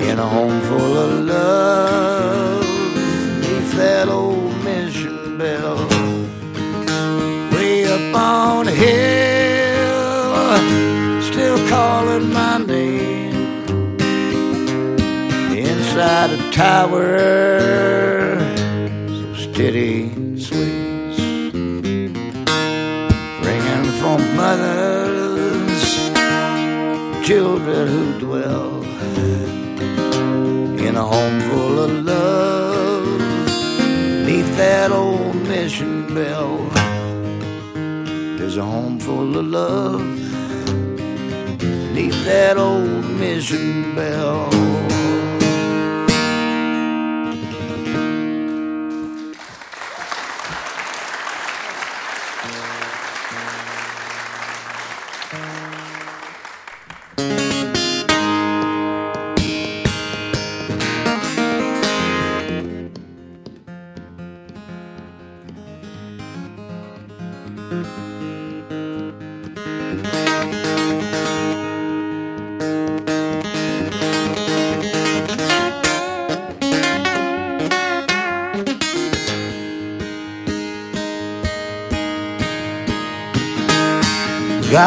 in 0.10 0.18
a 0.18 0.28
home 0.28 0.62
full 0.62 0.98
of 0.98 1.26
love, 1.26 2.66
that 3.76 4.10
old 4.10 4.64
mission 4.64 5.38
bell 5.38 5.78
way 7.52 7.86
up 7.86 8.16
on 8.16 8.68
a 8.68 8.72
hill, 8.72 9.92
still 11.22 11.60
calling 11.70 12.34
my 12.34 12.58
inside 16.10 16.32
a 16.32 16.52
tower, 16.52 17.20
so 19.08 19.34
steady 19.36 20.10
sways, 20.38 21.20
ringing 23.46 23.92
for 24.00 24.18
mothers, 24.36 25.84
children 27.28 27.88
who 27.88 28.20
dwell 28.20 28.84
in 30.80 30.96
a 30.96 31.04
home 31.04 31.40
full 31.42 31.80
of 31.80 31.92
love, 31.92 33.22
neath 34.26 34.58
that 34.58 34.92
old 34.92 35.36
mission 35.48 36.12
bell. 36.16 36.58
There's 38.38 38.58
a 38.58 38.66
home 38.66 39.00
full 39.00 39.38
of 39.38 39.46
love 39.46 40.02
neath 41.94 42.26
that 42.26 42.58
old 42.58 43.06
mission 43.20 43.94
bell. 43.96 44.89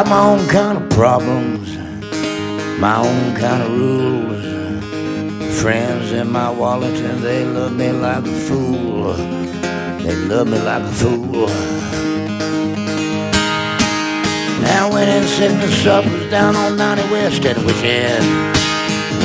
Got 0.03 0.09
my 0.09 0.19
own 0.19 0.47
kind 0.49 0.77
of 0.77 0.89
problems, 0.89 1.77
my 2.77 2.97
own 2.97 3.35
kind 3.37 3.63
of 3.63 3.71
rules. 3.71 5.61
Friends 5.61 6.11
in 6.11 6.29
my 6.29 6.49
wallet, 6.49 6.93
and 6.99 7.23
they 7.23 7.45
love 7.45 7.73
me 7.73 7.89
like 7.93 8.25
a 8.25 8.39
fool. 8.47 9.13
They 10.03 10.13
love 10.27 10.49
me 10.49 10.59
like 10.59 10.83
a 10.83 10.91
fool. 10.91 11.47
Now 14.59 14.91
when 14.91 15.07
in 15.07 15.23
sickness 15.23 15.81
suffers 15.83 16.29
down 16.29 16.57
on 16.57 16.75
90 16.75 17.03
West 17.03 17.45
at 17.45 17.55
which 17.63 17.81
end 17.83 18.57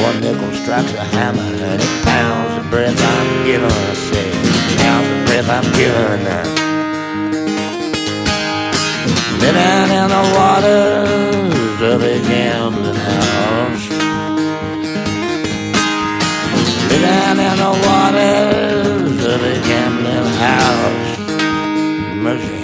one 0.00 0.20
nickel 0.20 0.52
strikes 0.62 0.92
a 0.92 1.02
hammer 1.02 1.42
and 1.42 1.82
it 1.82 2.04
pounds 2.04 2.62
the 2.62 2.70
breath 2.70 2.96
I'm 2.96 3.44
given. 3.44 3.68
I 3.68 3.94
say, 3.94 4.30
pounds 4.76 5.08
the 5.08 5.24
breath 5.26 5.48
I'm 5.50 5.72
given. 5.72 6.57
Living 9.40 9.90
in 10.00 10.08
the 10.08 10.24
waters 10.36 11.80
of 11.80 12.02
a 12.02 12.18
gambling 12.28 12.94
house. 12.94 13.86
Living 16.90 17.38
in 17.48 17.56
the 17.64 17.72
waters 17.86 19.18
of 19.32 19.40
a 19.42 19.54
gambling 19.68 20.32
house. 20.46 21.18
Mercy. 22.24 22.58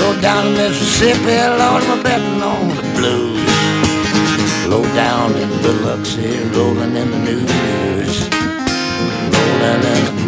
Low 0.00 0.20
down 0.20 0.46
in 0.46 0.52
Mississippi, 0.54 1.36
Lord, 1.60 1.82
I'm 1.84 2.02
betting 2.02 2.42
on 2.42 2.68
the 2.76 2.82
blues. 2.96 3.46
Low 4.68 4.84
down 4.94 5.34
in 5.36 5.50
Biloxi, 5.62 6.42
rolling 6.54 6.96
in 6.96 7.10
the 7.10 7.18
news. 7.18 8.28
Rolling 9.32 9.82
in 9.94 10.16
the 10.16 10.25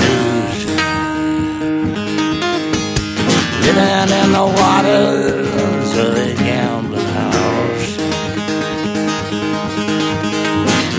Living 3.78 4.16
in 4.24 4.32
the 4.32 4.44
waters 4.44 5.96
of 5.98 6.16
a 6.16 6.34
gambling 6.34 7.00
house. 7.00 7.96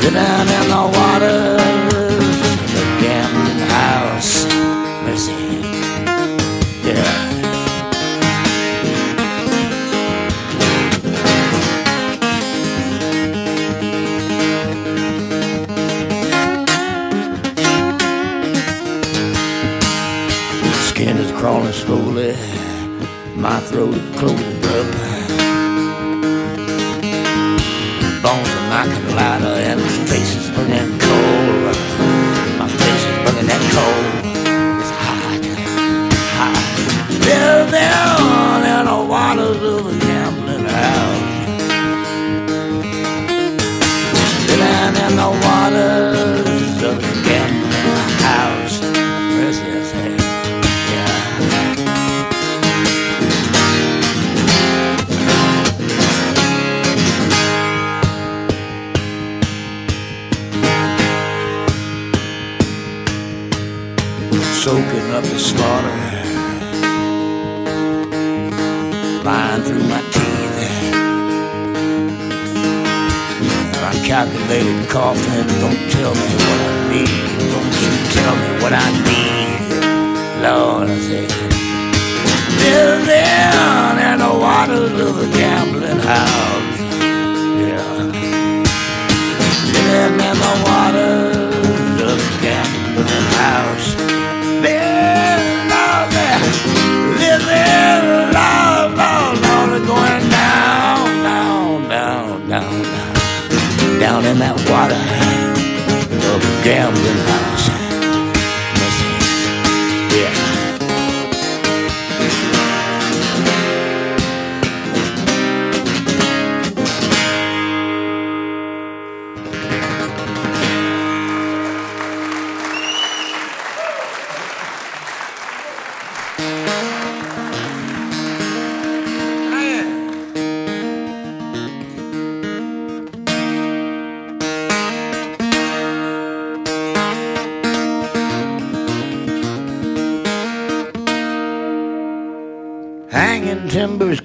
Living 0.02 0.50
in 0.58 0.70
the 0.70 0.84
waters 0.96 1.59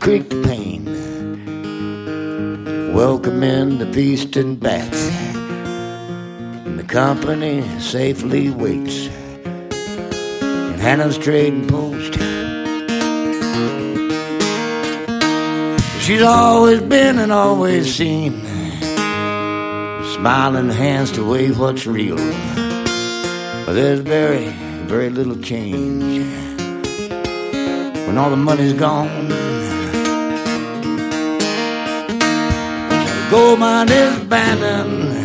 timbers 0.04 0.28
creak 0.28 0.28
the 0.28 0.42
pain. 0.46 0.84
Welcome 2.94 3.42
in 3.42 3.78
the 3.78 3.92
feasting 3.92 4.56
bats. 4.56 5.08
And 6.66 6.78
the 6.78 6.84
company 6.84 7.62
safely 7.80 8.50
waits. 8.50 9.08
In 10.72 10.78
Hannah's 10.78 11.18
trading 11.18 11.66
post. 11.66 12.14
She's 16.02 16.22
always 16.22 16.80
been 16.82 17.18
and 17.18 17.32
always 17.32 17.94
seen. 17.94 18.42
Smiling 20.16 20.70
hands 20.70 21.12
to 21.12 21.28
wave 21.28 21.58
what's 21.58 21.86
real. 21.86 22.16
But 23.66 23.72
there's 23.72 24.00
very, 24.00 24.48
very 24.86 25.08
little 25.08 25.36
change 25.40 26.22
when 28.06 28.18
all 28.18 28.30
the 28.30 28.36
money's 28.36 28.74
gone. 28.74 29.53
Gold 33.34 33.58
mine 33.58 33.88
is 33.88 34.22
abandoned, 34.22 35.24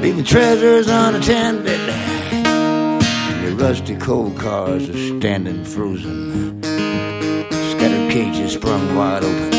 leaving 0.00 0.24
treasures 0.24 0.88
unattended. 0.88 1.78
And 1.90 3.46
the 3.46 3.62
rusty 3.62 3.94
coal 3.96 4.30
cars 4.30 4.88
are 4.88 5.18
standing 5.18 5.64
frozen, 5.64 6.62
scattered 6.62 8.10
cages 8.10 8.54
sprung 8.54 8.96
wide 8.96 9.22
open. 9.22 9.53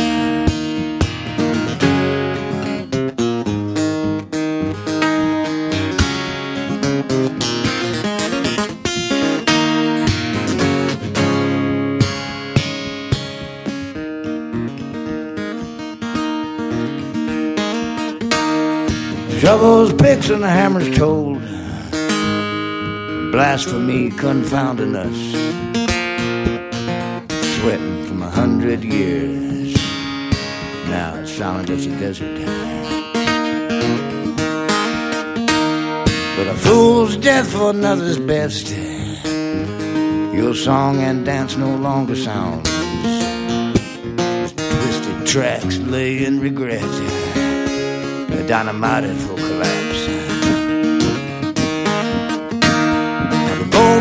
And 20.27 20.43
the 20.43 20.49
hammers 20.49 20.97
told. 20.97 21.39
Blasphemy 23.31 24.09
confounding 24.09 24.95
us. 24.95 25.15
Sweating 27.57 28.05
from 28.05 28.23
a 28.23 28.29
hundred 28.29 28.83
years. 28.83 29.75
Now 30.89 31.15
it's 31.19 31.31
silent 31.31 31.69
as 31.69 31.85
a 31.85 31.91
desert. 31.99 32.37
But 36.37 36.47
a 36.47 36.55
fool's 36.55 37.17
death 37.17 37.51
for 37.51 37.69
another's 37.69 38.17
best. 38.17 38.71
Your 40.33 40.55
song 40.55 41.01
and 41.01 41.23
dance 41.23 41.55
no 41.55 41.75
longer 41.75 42.15
sounds. 42.15 42.69
Twisted 44.55 45.27
tracks 45.27 45.77
lay 45.77 46.25
in 46.25 46.39
regret 46.39 46.81
the 48.35 48.43
dynamite 48.47 49.05
for 49.17 49.35
collapse. 49.35 49.94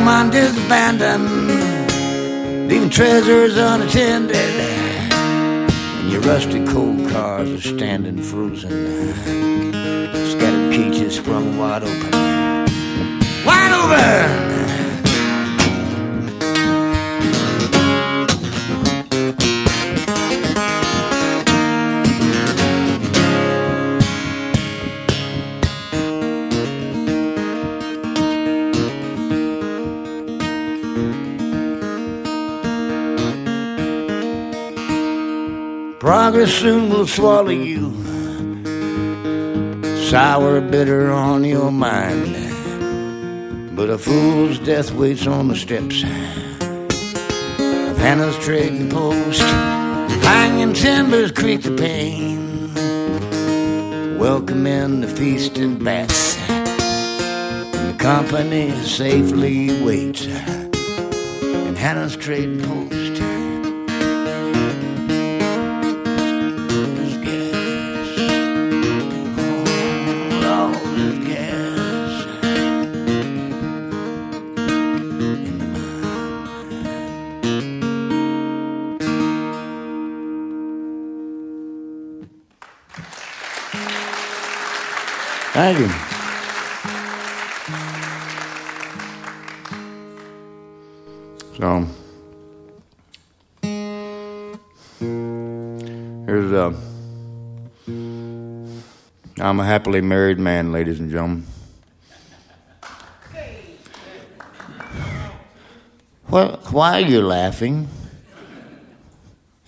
Gold 0.05 0.35
is 0.35 0.67
abandoned, 0.67 1.49
leaving 2.69 2.91
treasures 2.91 3.57
unattended. 3.57 4.37
And 4.37 6.11
your 6.11 6.21
rusty 6.21 6.63
cold 6.67 7.09
cars 7.09 7.51
are 7.51 7.61
standing 7.61 8.21
frozen, 8.21 9.33
scattered 10.31 10.73
cages 10.75 11.17
sprung 11.17 11.57
wide 11.57 11.85
open. 11.85 12.11
Wide 13.47 13.73
open! 13.73 14.54
Soon 36.35 36.91
will 36.91 37.07
swallow 37.07 37.51
you. 37.51 37.93
Sour, 40.09 40.61
bitter 40.61 41.13
on 41.13 41.45
your 41.45 41.71
mind. 41.71 42.35
But 43.77 43.89
a 43.89 43.97
fool's 43.97 44.59
death 44.59 44.91
waits 44.93 45.27
on 45.27 45.47
the 45.49 45.55
steps 45.57 46.03
of 46.03 47.97
Hannah's 47.99 48.37
trading 48.45 48.91
post. 48.91 49.43
Hanging 50.23 50.75
timbers 50.75 51.31
creak 51.33 51.63
the 51.63 51.77
pain. 51.77 52.75
Welcome 54.19 54.67
in 54.67 55.03
the 55.03 55.09
bats. 55.83 56.37
And 56.49 57.95
the 57.95 57.99
company 57.99 58.73
safely 58.83 59.83
waits 59.85 60.27
in 60.27 61.77
Hannah's 61.77 62.17
trading 62.17 62.61
post. 62.61 63.04
Italien. 85.75 85.91
So, 91.57 91.87
here's 96.27 96.53
a. 96.53 96.75
I'm 99.41 99.59
a 99.59 99.65
happily 99.65 100.01
married 100.01 100.39
man, 100.39 100.71
ladies 100.71 101.01
and 101.01 101.11
gentlemen. 101.11 101.47
Well, 106.31 106.61
why 106.71 107.03
are 107.03 107.07
you 107.07 107.21
laughing? 107.21 107.89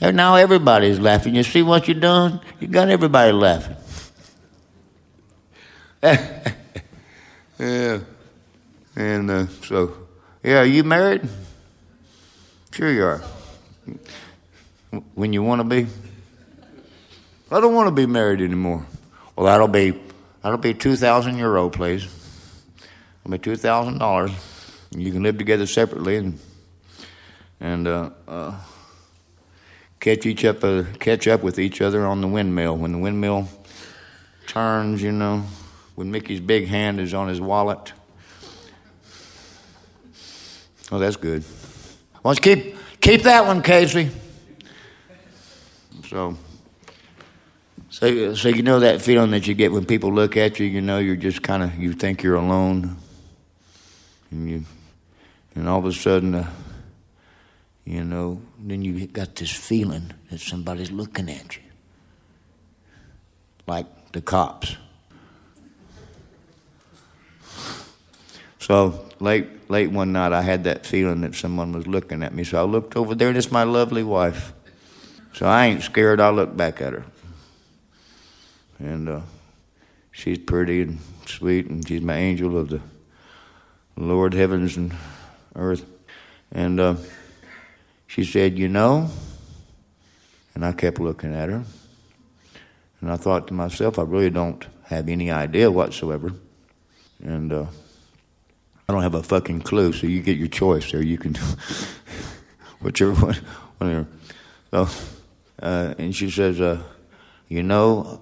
Now 0.00 0.36
everybody's 0.36 1.00
laughing. 1.00 1.34
You 1.34 1.42
see 1.42 1.62
what 1.62 1.88
you've 1.88 2.00
done? 2.00 2.40
You 2.60 2.68
got 2.68 2.88
everybody 2.90 3.32
laughing. 3.32 3.76
yeah. 6.02 8.00
And 8.96 9.30
uh, 9.30 9.46
so, 9.62 9.96
yeah, 10.42 10.60
are 10.60 10.64
you 10.64 10.84
married? 10.84 11.28
Sure 12.72 12.92
you 12.92 13.04
are. 13.04 13.22
When 15.14 15.32
you 15.32 15.42
want 15.42 15.60
to 15.60 15.64
be? 15.64 15.86
I 17.50 17.60
don't 17.60 17.74
want 17.74 17.88
to 17.88 17.94
be 17.94 18.06
married 18.06 18.40
anymore. 18.40 18.86
Well, 19.34 19.46
that'll 19.46 19.68
be 19.68 19.98
that'll 20.42 20.58
be 20.58 20.74
two 20.74 20.96
thousand 20.96 21.38
euro, 21.38 21.70
please. 21.70 22.06
It'll 23.20 23.30
be 23.30 23.38
two 23.38 23.56
thousand 23.56 23.98
dollars. 23.98 24.32
You 24.96 25.12
can 25.12 25.22
live 25.22 25.38
together 25.38 25.66
separately 25.66 26.16
and 26.16 26.38
and 27.60 27.86
uh, 27.86 28.10
uh, 28.26 28.54
catch 30.00 30.26
each 30.26 30.44
up 30.44 30.62
uh, 30.64 30.84
catch 30.98 31.28
up 31.28 31.42
with 31.42 31.58
each 31.58 31.80
other 31.80 32.06
on 32.06 32.20
the 32.20 32.28
windmill 32.28 32.76
when 32.76 32.92
the 32.92 32.98
windmill 32.98 33.48
turns. 34.46 35.02
You 35.02 35.12
know, 35.12 35.44
when 35.96 36.10
Mickey's 36.10 36.40
big 36.40 36.68
hand 36.68 37.00
is 37.00 37.12
on 37.14 37.28
his 37.28 37.40
wallet. 37.40 37.92
Oh, 40.92 41.00
that's 41.00 41.16
good. 41.16 41.42
Why 42.22 42.34
don't 42.34 42.46
you 42.46 42.56
keep 42.56 42.76
keep 43.00 43.22
that 43.22 43.44
one, 43.44 43.62
Casey? 43.62 44.10
So. 46.08 46.36
So, 47.88 48.34
so 48.34 48.48
you 48.50 48.62
know 48.62 48.80
that 48.80 49.00
feeling 49.00 49.30
that 49.30 49.46
you 49.46 49.54
get 49.54 49.72
when 49.72 49.86
people 49.86 50.12
look 50.12 50.36
at 50.36 50.60
you. 50.60 50.66
You 50.66 50.82
know, 50.82 50.98
you're 50.98 51.16
just 51.16 51.42
kind 51.42 51.62
of 51.62 51.74
you 51.76 51.94
think 51.94 52.22
you're 52.22 52.34
alone, 52.34 52.98
and 54.30 54.50
you, 54.50 54.64
and 55.54 55.66
all 55.66 55.78
of 55.78 55.86
a 55.86 55.92
sudden, 55.92 56.34
uh, 56.34 56.50
you 57.86 58.04
know, 58.04 58.42
then 58.58 58.82
you 58.82 59.06
got 59.06 59.34
this 59.34 59.50
feeling 59.50 60.12
that 60.30 60.40
somebody's 60.40 60.90
looking 60.90 61.30
at 61.30 61.56
you, 61.56 61.62
like 63.66 63.86
the 64.12 64.20
cops. 64.20 64.76
So 68.66 69.08
late, 69.20 69.70
late 69.70 69.90
one 69.92 70.12
night, 70.12 70.32
I 70.32 70.42
had 70.42 70.64
that 70.64 70.84
feeling 70.86 71.20
that 71.20 71.36
someone 71.36 71.72
was 71.72 71.86
looking 71.86 72.24
at 72.24 72.34
me. 72.34 72.42
So 72.42 72.58
I 72.58 72.62
looked 72.62 72.96
over 72.96 73.14
there, 73.14 73.28
and 73.28 73.38
it's 73.38 73.52
my 73.52 73.62
lovely 73.62 74.02
wife. 74.02 74.52
So 75.34 75.46
I 75.46 75.66
ain't 75.66 75.82
scared. 75.82 76.20
I 76.20 76.30
look 76.30 76.56
back 76.56 76.80
at 76.80 76.92
her 76.92 77.04
and 78.78 79.08
uh, 79.08 79.20
she's 80.12 80.38
pretty 80.38 80.82
and 80.82 80.98
sweet, 81.26 81.66
and 81.66 81.86
she's 81.86 82.02
my 82.02 82.16
angel 82.16 82.56
of 82.56 82.68
the 82.68 82.80
Lord 83.96 84.34
heavens 84.34 84.76
and 84.76 84.94
earth. 85.54 85.84
And 86.52 86.78
uh, 86.78 86.96
she 88.06 88.24
said, 88.24 88.58
"You 88.58 88.68
know," 88.68 89.10
and 90.54 90.64
I 90.64 90.72
kept 90.72 91.00
looking 91.00 91.34
at 91.34 91.48
her, 91.48 91.64
and 93.00 93.10
I 93.10 93.16
thought 93.16 93.48
to 93.48 93.54
myself, 93.54 93.98
"I 93.98 94.02
really 94.02 94.30
don't 94.30 94.64
have 94.84 95.08
any 95.08 95.30
idea 95.30 95.70
whatsoever," 95.70 96.32
and 97.22 97.52
uh, 97.52 97.66
I 98.88 98.92
don't 98.92 99.02
have 99.02 99.14
a 99.14 99.22
fucking 99.22 99.62
clue. 99.62 99.92
So 99.92 100.06
you 100.06 100.22
get 100.22 100.36
your 100.36 100.48
choice 100.48 100.92
there. 100.92 101.02
You 101.02 101.18
can 101.18 101.32
do 101.32 101.40
whichever 102.80 103.14
one, 103.14 103.36
whatever. 103.78 104.06
So, 104.70 104.88
uh, 105.60 105.94
and 105.98 106.14
she 106.14 106.30
says, 106.30 106.60
uh, 106.60 106.82
"You 107.48 107.62
know." 107.62 108.20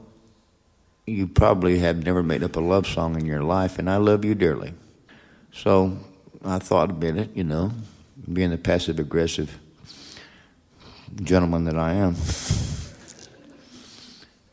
you 1.07 1.27
probably 1.27 1.79
have 1.81 2.05
never 2.05 2.23
made 2.23 2.43
up 2.43 2.57
a 2.57 2.61
love 2.61 2.87
song 2.87 3.17
in 3.17 3.27
your 3.27 3.43
life, 3.43 3.79
and 3.79 3.91
I 3.91 3.97
love 3.99 4.25
you 4.25 4.35
dearly. 4.35 4.73
So 5.53 5.99
I 6.45 6.59
thought 6.59 6.91
a 6.91 6.95
minute, 6.95 7.31
you 7.35 7.45
know, 7.45 7.73
being 8.33 8.51
the 8.51 8.59
passive 8.59 8.99
aggressive 8.99 9.59
gentleman 11.23 11.65
that 11.65 11.77
I 11.77 11.95
am. 11.95 12.17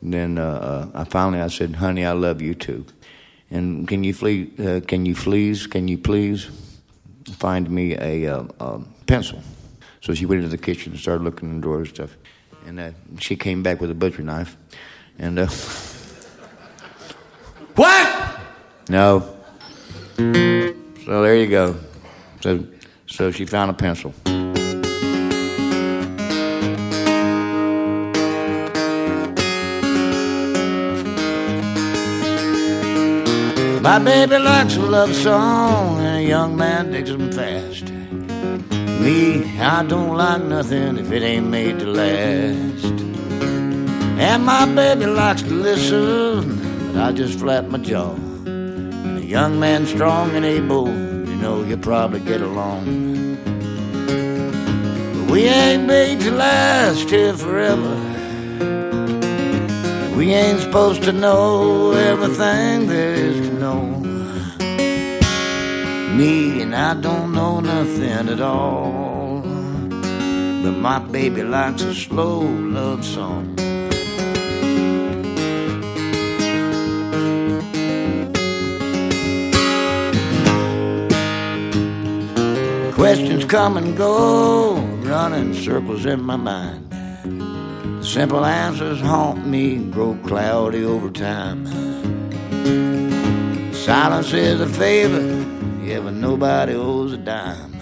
Then 0.04 0.40
uh, 0.40 0.90
I 0.96 1.04
finally 1.04 1.44
I 1.44 1.48
said, 1.48 1.76
"Honey, 1.76 2.04
I 2.04 2.14
love 2.14 2.42
you 2.42 2.56
too." 2.56 2.88
And 3.52 3.88
can 3.88 4.04
you 4.04 4.14
please, 4.14 4.60
uh, 4.60 4.82
can 4.88 5.06
you 5.06 5.14
please, 5.14 5.68
can 5.68 5.88
you 5.88 5.98
please 5.98 6.50
find 7.38 7.70
me 7.70 7.96
a, 7.96 8.28
uh, 8.28 8.44
a 8.60 8.80
pencil? 9.06 9.44
So 10.02 10.14
she 10.14 10.26
went 10.26 10.44
into 10.44 10.56
the 10.56 10.62
kitchen 10.62 10.94
and 10.94 11.00
started 11.00 11.24
looking 11.24 11.50
in 11.50 11.56
the 11.58 11.62
drawers 11.62 11.90
and 11.90 11.96
stuff. 11.96 12.18
And 12.66 12.80
uh, 12.80 12.92
she 13.20 13.36
came 13.36 13.62
back 13.62 13.82
with 13.82 13.92
a 13.92 13.96
butcher 13.96 14.24
knife, 14.24 14.58
and. 15.20 15.40
Uh, 15.40 15.48
What? 17.76 18.40
No. 18.90 19.38
So 20.18 21.22
there 21.24 21.36
you 21.36 21.48
go. 21.48 21.76
So, 22.42 22.66
so 23.08 23.32
she 23.32 23.46
found 23.46 23.72
a 23.72 23.74
pencil. 23.74 24.14
My 33.82 33.98
baby 34.00 34.38
likes 34.38 34.76
a 34.76 34.82
love 34.82 35.14
song, 35.16 36.00
and 36.00 36.18
a 36.18 36.24
young 36.24 36.56
man 36.56 36.92
digs 36.92 37.10
them 37.10 37.32
fast. 37.32 37.90
Me, 39.02 39.60
I 39.60 39.84
don't 39.84 40.16
like 40.16 40.44
nothing 40.44 40.98
if 40.98 41.12
it 41.12 41.24
ain't 41.24 41.48
made 41.48 41.80
to 41.80 41.88
last. 41.88 42.86
And 44.20 44.46
my 44.46 44.66
baby 44.74 45.08
likes 45.08 45.42
to 45.42 45.54
listen 45.54 46.72
but 46.94 47.02
I 47.02 47.12
just 47.14 47.40
flap 47.40 47.66
my 47.66 47.78
jaw. 47.78 48.12
And 48.46 49.18
a 49.18 49.26
young 49.26 49.60
man 49.60 49.86
strong 49.86 50.36
and 50.36 50.44
able, 50.44 50.88
you 50.88 51.36
know 51.36 51.64
you'll 51.64 51.80
probably 51.80 52.20
get 52.20 52.42
along. 52.42 53.38
But 55.14 55.32
we 55.32 55.44
ain't 55.46 55.86
made 55.86 56.20
to 56.22 56.32
last 56.32 57.10
here 57.10 57.34
forever. 57.34 57.96
We 60.18 60.34
ain't 60.34 60.60
supposed 60.60 61.04
to 61.04 61.14
know 61.14 61.94
everything 61.94 62.88
there 62.88 63.14
is. 63.14 63.31
Me 66.18 66.62
and 66.62 66.76
I 66.76 66.94
don't 66.94 67.32
know 67.34 67.60
nothing 67.60 68.30
at 68.30 68.42
all. 68.42 69.42
But 70.64 70.78
my 70.78 71.00
baby 71.00 71.44
likes 71.44 71.82
a 71.84 71.96
slow 71.96 72.42
love 72.42 73.04
song. 73.06 73.56
Questions 82.94 83.46
come 83.46 83.78
and 83.78 83.98
go, 83.98 84.76
running 85.02 85.54
circles 85.56 86.06
in 86.06 86.22
my 86.22 86.36
mind. 86.36 86.88
Simple 88.06 88.46
answers 88.46 89.00
haunt 89.02 89.48
me, 89.48 89.78
grow 89.90 90.16
cloudy 90.26 90.84
over 90.84 91.10
time. 91.10 91.66
Silence 93.74 94.34
is 94.34 94.62
a 94.62 94.68
favor, 94.68 95.22
yeah, 95.92 96.00
but 96.00 96.14
nobody 96.14 96.74
owes 96.74 97.12
a 97.12 97.18
dime. 97.18 97.74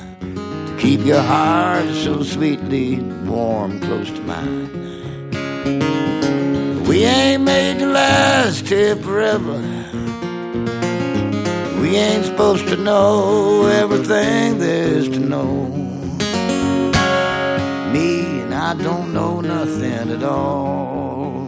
To 0.68 0.78
keep 0.80 1.02
your 1.02 1.22
heart 1.22 1.86
so 2.04 2.24
sweetly 2.24 3.00
warm 3.30 3.80
close 3.80 4.10
to 4.10 4.22
mine. 4.22 4.68
We 6.88 7.04
ain't 7.04 7.44
made 7.44 7.78
to 7.80 7.86
last 7.86 8.68
here 8.68 8.96
forever. 8.96 9.60
We 11.80 11.98
ain't 11.98 12.26
supposed 12.26 12.68
to 12.70 12.78
know 12.78 13.68
everything 13.68 14.58
there's 14.58 15.08
to 15.10 15.20
know. 15.20 15.68
Me 17.94 18.42
and 18.42 18.56
I 18.56 18.74
don't 18.74 19.14
know 19.14 19.40
nothing 19.42 20.10
at 20.18 20.24
all. 20.24 21.48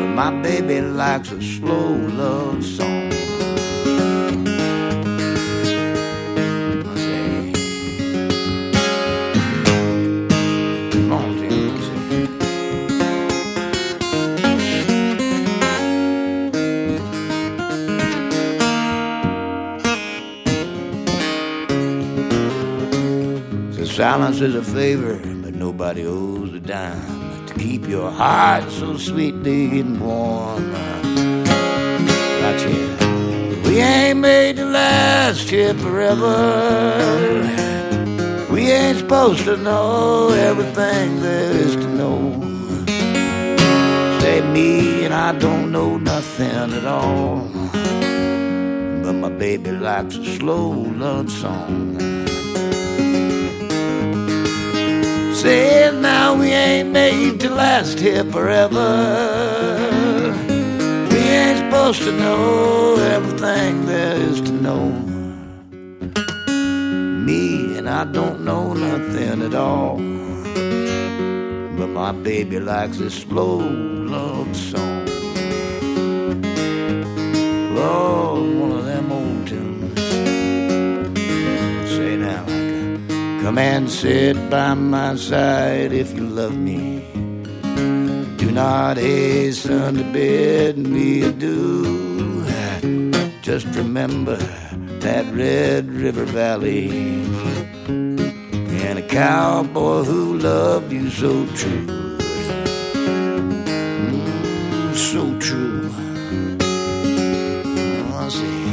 But 0.00 0.10
my 0.20 0.30
baby 0.42 0.80
likes 0.80 1.30
a 1.30 1.40
slow 1.40 1.94
love 2.22 2.64
song. 2.64 3.03
Silence 23.94 24.40
is 24.40 24.56
a 24.56 24.62
favor, 24.64 25.20
but 25.40 25.54
nobody 25.54 26.04
owes 26.04 26.52
a 26.52 26.58
dime 26.58 27.46
to 27.46 27.54
keep 27.54 27.86
your 27.86 28.10
heart 28.10 28.68
so 28.68 28.96
sweetly 28.96 29.78
and 29.78 30.00
warm. 30.00 30.72
Gotcha. 32.42 32.70
We 33.62 33.78
ain't 33.78 34.18
made 34.18 34.56
to 34.56 34.64
last 34.64 35.48
here 35.48 35.74
forever. 35.74 36.26
We 38.50 38.62
ain't 38.72 38.98
supposed 38.98 39.44
to 39.44 39.56
know 39.58 40.30
everything 40.30 41.20
there 41.20 41.52
is 41.52 41.76
to 41.76 41.86
know. 41.86 42.18
Say 44.18 44.40
me 44.40 45.04
and 45.04 45.14
I 45.14 45.38
don't 45.38 45.70
know 45.70 45.98
nothing 45.98 46.72
at 46.72 46.84
all. 46.84 47.48
But 49.04 49.12
my 49.12 49.28
baby 49.28 49.70
likes 49.70 50.16
a 50.16 50.36
slow 50.36 50.68
love 50.68 51.30
song. 51.30 52.13
Say 55.44 55.90
now 55.92 56.34
we 56.40 56.46
ain't 56.46 56.90
made 56.90 57.40
to 57.40 57.50
last 57.50 58.00
here 58.00 58.24
forever. 58.24 58.88
We 61.10 61.18
ain't 61.18 61.58
supposed 61.58 62.00
to 62.04 62.12
know 62.12 62.96
everything 63.14 63.84
there 63.84 64.16
is 64.16 64.40
to 64.40 64.52
know. 64.52 64.88
Me 67.28 67.76
and 67.76 67.90
I 67.90 68.04
don't 68.04 68.40
know 68.42 68.72
nothing 68.72 69.42
at 69.42 69.54
all. 69.54 69.96
But 71.76 71.88
my 71.88 72.12
baby 72.12 72.58
likes 72.58 72.98
a 73.00 73.10
slow 73.10 73.58
love 73.58 74.56
song. 74.56 75.04
Lord, 77.76 78.33
come 83.54 83.88
sit 83.88 84.50
by 84.50 84.74
my 84.74 85.14
side 85.16 85.92
if 85.92 86.12
you 86.16 86.26
love 86.26 86.56
me. 86.56 87.04
Do 88.36 88.50
not 88.50 88.96
hasten 88.96 89.96
to 89.96 90.04
bid 90.12 90.76
me 90.78 91.22
adieu. 91.22 92.44
Just 93.42 93.66
remember 93.76 94.36
that 95.04 95.24
Red 95.32 95.90
River 95.90 96.24
Valley 96.24 96.88
and 98.86 98.98
a 98.98 99.06
cowboy 99.06 100.02
who 100.02 100.38
loved 100.38 100.92
you 100.92 101.10
so 101.10 101.46
true. 101.54 101.86
Mm, 104.08 104.94
so 104.94 105.38
true. 105.38 105.90
I 108.16 108.28
see, 108.28 108.68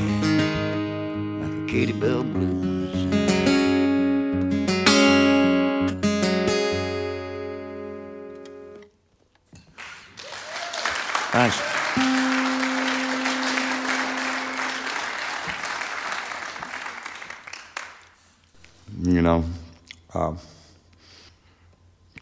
like 1.42 1.56
a 1.60 1.66
Katie 1.72 1.94
Bell 1.94 2.24
blues. 2.24 2.51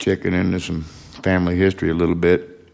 Checking 0.10 0.34
into 0.34 0.60
some 0.60 0.82
family 0.82 1.55
history 1.55 1.91
a 1.91 1.93
little 1.93 2.16
bit. 2.16 2.68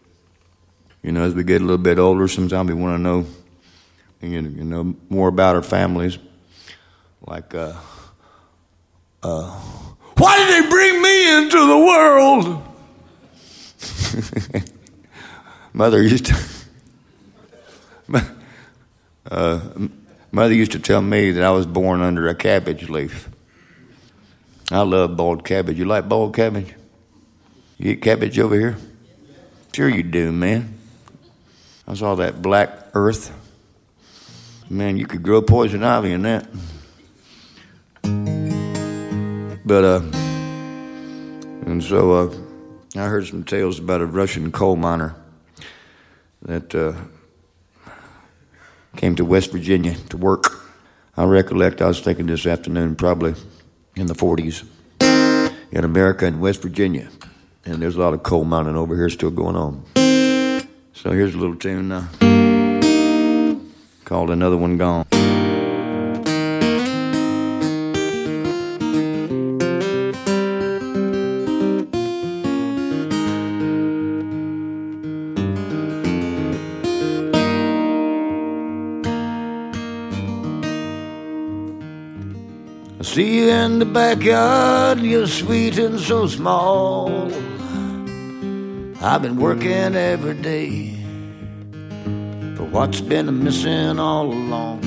You 1.03 1.11
know, 1.11 1.23
as 1.23 1.33
we 1.33 1.43
get 1.43 1.61
a 1.61 1.65
little 1.65 1.77
bit 1.77 1.99
older, 1.99 2.29
sometimes 2.29 2.69
we 2.69 2.75
want 2.75 2.97
to 2.97 3.01
know, 3.03 3.25
you 4.21 4.41
know 4.41 4.95
more 5.09 5.27
about 5.27 5.57
our 5.57 5.61
families. 5.61 6.17
Like, 7.27 7.53
uh, 7.53 7.73
uh, 9.21 9.49
why 10.17 10.37
did 10.37 10.63
they 10.63 10.69
bring 10.69 11.01
me 11.01 11.37
into 11.37 11.67
the 11.67 11.77
world? 11.77 12.61
Mother 15.73 16.01
used 16.01 16.27
to. 16.27 16.35
Uh, 19.31 19.59
mother 20.31 20.53
used 20.53 20.73
to 20.73 20.77
tell 20.77 21.01
me 21.01 21.31
that 21.31 21.43
I 21.43 21.49
was 21.49 21.65
born 21.65 22.01
under 22.01 22.27
a 22.27 22.35
cabbage 22.35 22.89
leaf. 22.89 23.27
I 24.71 24.81
love 24.81 25.17
boiled 25.17 25.43
cabbage. 25.43 25.79
You 25.79 25.85
like 25.85 26.07
boiled 26.07 26.35
cabbage? 26.35 26.75
You 27.77 27.91
eat 27.91 28.01
cabbage 28.01 28.39
over 28.39 28.55
here? 28.55 28.77
Sure 29.73 29.89
you 29.89 30.03
do, 30.03 30.31
man. 30.31 30.77
I 31.85 31.93
saw 31.93 32.15
that 32.15 32.41
black 32.41 32.69
earth. 32.93 33.33
Man, 34.69 34.95
you 34.97 35.05
could 35.05 35.21
grow 35.21 35.41
poison 35.41 35.83
ivy 35.83 36.13
in 36.13 36.21
that. 36.21 36.47
But, 39.65 39.83
uh, 39.83 40.01
and 41.65 41.83
so, 41.83 42.13
uh, 42.13 42.33
I 42.95 43.07
heard 43.07 43.27
some 43.27 43.43
tales 43.43 43.79
about 43.79 43.99
a 43.99 44.05
Russian 44.05 44.53
coal 44.53 44.77
miner 44.77 45.15
that, 46.43 46.73
uh, 46.73 46.93
came 48.95 49.15
to 49.17 49.25
West 49.25 49.51
Virginia 49.51 49.95
to 50.09 50.17
work. 50.17 50.63
I 51.17 51.25
recollect 51.25 51.81
I 51.81 51.87
was 51.87 51.99
thinking 51.99 52.27
this 52.27 52.45
afternoon, 52.45 52.95
probably 52.95 53.35
in 53.95 54.05
the 54.05 54.15
40s, 54.15 54.63
in 55.71 55.83
America 55.83 56.25
and 56.25 56.39
West 56.39 56.61
Virginia. 56.61 57.09
And 57.67 57.81
there's 57.81 57.95
a 57.95 57.99
lot 57.99 58.13
of 58.13 58.21
coal 58.21 58.45
mining 58.45 58.75
over 58.75 58.95
here 58.95 59.09
still 59.09 59.31
going 59.31 59.55
on. 59.55 59.83
So 60.93 61.11
here's 61.11 61.33
a 61.33 61.37
little 61.37 61.55
tune 61.55 61.87
now 61.87 62.07
called 64.05 64.29
Another 64.29 64.55
One 64.55 64.77
Gone. 64.77 65.05
See 83.01 83.37
you 83.39 83.49
in 83.49 83.79
the 83.79 83.85
backyard, 83.85 84.99
you're 84.99 85.25
sweet 85.25 85.77
and 85.77 85.99
so 85.99 86.27
small. 86.27 87.31
I've 89.05 89.21
been 89.21 89.35
working 89.35 89.93
every 89.95 90.33
day 90.33 90.95
for 92.55 92.63
what's 92.63 93.01
been 93.01 93.43
missing 93.43 93.99
all 93.99 94.33
along. 94.33 94.81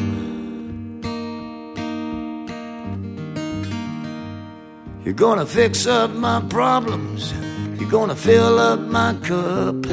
You're 5.04 5.14
gonna 5.14 5.46
fix 5.46 5.86
up 5.86 6.10
my 6.10 6.40
problems, 6.50 7.32
you're 7.78 7.88
gonna 7.88 8.16
fill 8.16 8.58
up 8.58 8.80
my 8.80 9.14
cup 9.22 9.86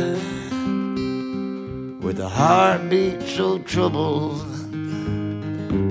with 2.03 2.19
a 2.19 2.27
heartbeat 2.27 3.21
so 3.21 3.59
troubled 3.59 4.43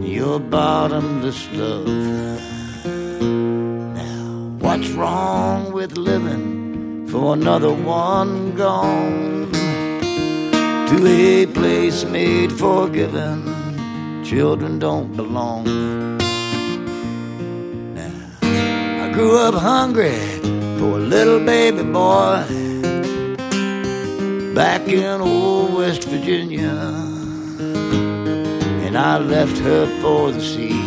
your 0.03 0.41
bottomless 0.41 1.49
love. 1.53 1.87
Now, 3.95 4.57
what's 4.59 4.89
wrong 4.91 5.73
with 5.73 5.97
living 5.97 6.64
for 7.15 7.35
another 7.35 7.73
one 7.73 8.57
gone 8.57 9.49
to 10.89 11.07
a 11.07 11.47
place 11.47 12.05
made 12.05 12.51
for 12.51 12.89
giving? 12.89 13.45
Children 14.25 14.81
don't 14.81 15.17
belong. 15.17 15.65
Now, 17.95 19.05
I 19.05 19.13
grew 19.13 19.39
up 19.39 19.55
hungry 19.55 20.19
for 20.79 20.99
a 20.99 21.05
little 21.15 21.39
baby 21.39 21.85
boy 21.85 22.43
back 24.53 24.89
in 24.89 25.21
old 25.21 25.73
West 25.73 26.03
Virginia 26.09 26.77
and 28.85 28.99
I 28.99 29.19
left 29.19 29.57
her 29.59 29.87
for 30.03 30.33
the 30.33 30.41
sea. 30.41 30.84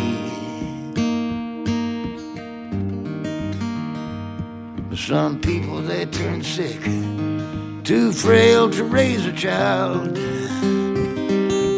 Some 5.08 5.40
people 5.40 5.80
they 5.80 6.04
turn 6.04 6.42
sick, 6.42 6.82
too 7.82 8.12
frail 8.12 8.68
to 8.68 8.84
raise 8.84 9.24
a 9.24 9.32
child. 9.32 10.18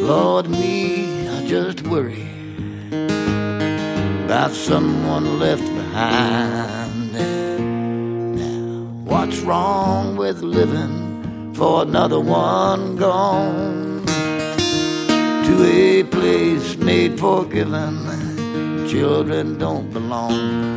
Lord, 0.03 0.49
me, 0.49 1.28
I 1.28 1.47
just 1.47 1.83
worry 1.87 2.26
about 4.24 4.51
someone 4.51 5.39
left 5.39 5.62
behind. 5.62 7.12
Now, 8.35 8.83
what's 9.05 9.39
wrong 9.43 10.16
with 10.16 10.43
living 10.43 11.55
for 11.55 11.83
another 11.83 12.18
one 12.18 12.97
gone? 12.97 14.05
to 15.47 15.64
a 15.64 16.03
place 16.03 16.76
made 16.78 17.20
for 17.20 17.45
giving. 17.45 18.89
Children 18.89 19.57
don't 19.57 19.93
belong. 19.93 20.70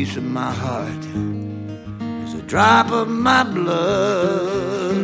Piece 0.00 0.16
of 0.16 0.24
my 0.24 0.50
heart 0.50 1.04
is 2.24 2.32
a 2.32 2.42
drop 2.46 2.90
of 2.90 3.06
my 3.06 3.42
blood, 3.44 4.96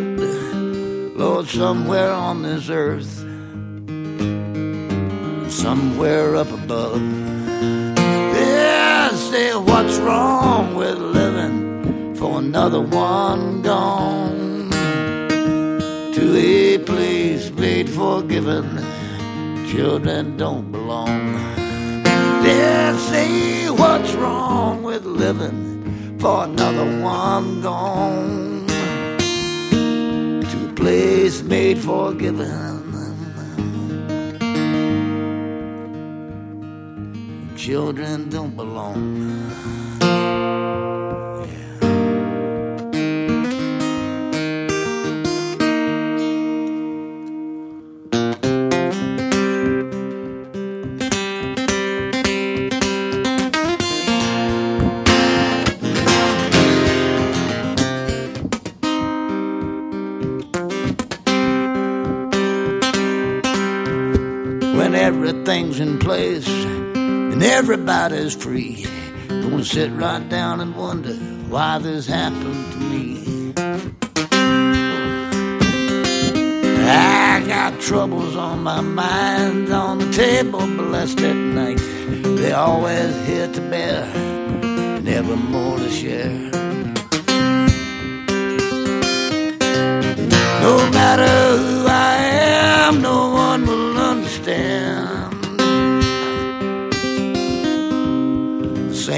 Lord, 1.23 1.47
somewhere 1.49 2.11
on 2.11 2.41
this 2.43 2.71
earth. 2.71 3.13
somewhere 5.53 6.35
up 6.37 6.51
above. 6.51 7.03
Yeah, 8.41 9.11
say 9.11 9.55
what's 9.69 9.99
wrong 9.99 10.75
with 10.75 10.97
living 10.97 12.15
for 12.15 12.39
another 12.39 12.81
one 12.81 13.61
gone 13.61 14.71
to 16.17 16.25
a 16.37 16.79
place 16.79 17.51
made 17.51 17.91
for 17.91 18.23
giving 18.23 18.71
children 19.69 20.39
don't. 20.39 20.66
Say 22.47 23.69
what's 23.71 24.13
wrong 24.15 24.83
with 24.83 25.05
living 25.05 26.19
for 26.19 26.45
another 26.45 26.87
one 27.03 27.61
gone 27.61 28.67
to 30.51 30.69
a 30.71 30.73
place 30.75 31.43
made 31.43 31.79
for 31.79 32.13
giving. 32.15 32.77
children 37.67 38.29
don't 38.29 38.55
belong. 38.55 39.36
Everything's 65.77 65.81
in 65.81 65.99
place 65.99 66.49
and 66.49 67.43
everybody's 67.43 68.35
free. 68.35 68.87
Gonna 69.29 69.65
sit 69.65 69.91
right 69.93 70.27
down 70.29 70.61
and 70.61 70.75
wonder 70.75 71.15
why 71.49 71.79
this 71.79 72.07
happened 72.07 72.73
to 72.73 72.79
me. 72.79 73.53
I 76.89 77.43
got 77.47 77.81
troubles 77.81 78.37
on 78.37 78.63
my 78.63 78.81
mind, 78.81 79.73
on 79.73 79.99
the 79.99 80.11
table, 80.13 80.61
blessed 80.61 81.21
at 81.21 81.37
night. 81.37 81.81
They 82.39 82.53
always 82.53 83.15
here 83.27 83.49
to 83.49 83.61
bear, 83.61 84.07
never 85.03 85.37
more 85.37 85.79
to 85.79 85.91
share. 85.91 86.51
No 90.63 90.91
matter 90.91 91.66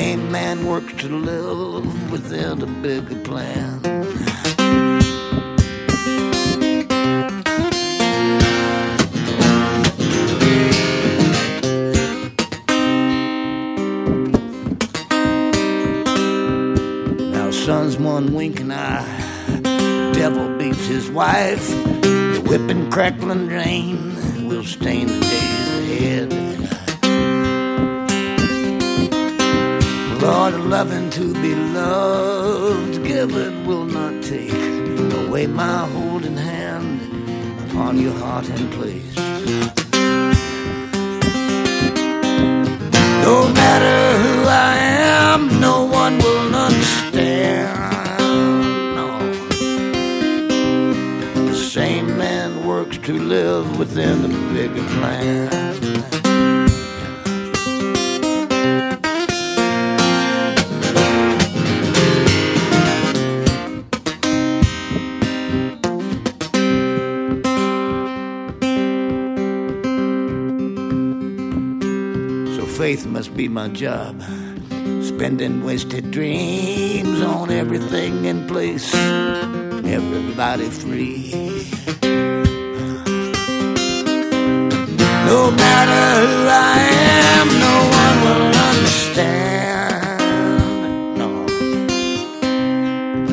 same 0.09 0.33
man 0.33 0.65
works 0.65 0.95
to 0.95 1.09
live 1.09 2.11
within 2.11 2.63
a 2.63 2.67
bigger 2.67 3.21
plan. 3.25 3.83
Now, 17.31 17.51
son's 17.51 17.99
one 17.99 18.33
winking 18.33 18.73
eye 18.73 19.05
devil 20.15 20.49
beats 20.57 20.87
his 20.87 21.11
wife. 21.11 21.69
The 21.69 22.43
whipping, 22.49 22.91
crackling 22.91 23.49
rain 23.49 24.49
will 24.49 24.65
stain 24.65 25.09
the 25.09 25.21
days 25.21 25.69
ahead. 25.83 26.68
Loving 30.69 31.09
to 31.09 31.33
be 31.41 31.55
loved, 31.55 33.03
give 33.03 33.35
it 33.35 33.67
will 33.67 33.87
not 33.87 34.23
take 34.23 34.53
away 35.27 35.47
my 35.47 35.87
holding 35.89 36.37
hand 36.37 37.01
upon 37.65 37.99
your 37.99 38.13
heart 38.13 38.47
and 38.51 38.71
place. 38.73 39.17
No 43.25 43.49
matter 43.61 44.19
who 44.23 44.45
I 44.47 44.77
am, 44.77 45.59
no 45.59 45.87
one 45.87 46.19
will 46.19 46.55
understand. 46.55 48.19
No. 48.95 49.09
The 51.47 51.55
same 51.55 52.19
man 52.19 52.67
works 52.67 52.99
to 52.99 53.19
live 53.19 53.79
within 53.79 54.21
the 54.21 54.29
bigger 54.53 54.85
plan. 54.99 55.98
Be 73.39 73.47
my 73.47 73.69
job. 73.69 74.21
Spending 75.01 75.63
wasted 75.65 76.11
dreams 76.11 77.21
on 77.23 77.53
everything 77.53 78.25
in 78.25 78.45
place. 78.49 78.93
Everybody 78.93 80.69
free. 80.69 81.31
No 85.31 85.53
matter 85.53 86.05
who 86.21 86.49
I 86.49 86.79
am, 87.37 87.49
no 87.67 87.77
one 88.01 88.17
will 88.25 88.51
understand. 88.73 90.09
No. 91.21 91.31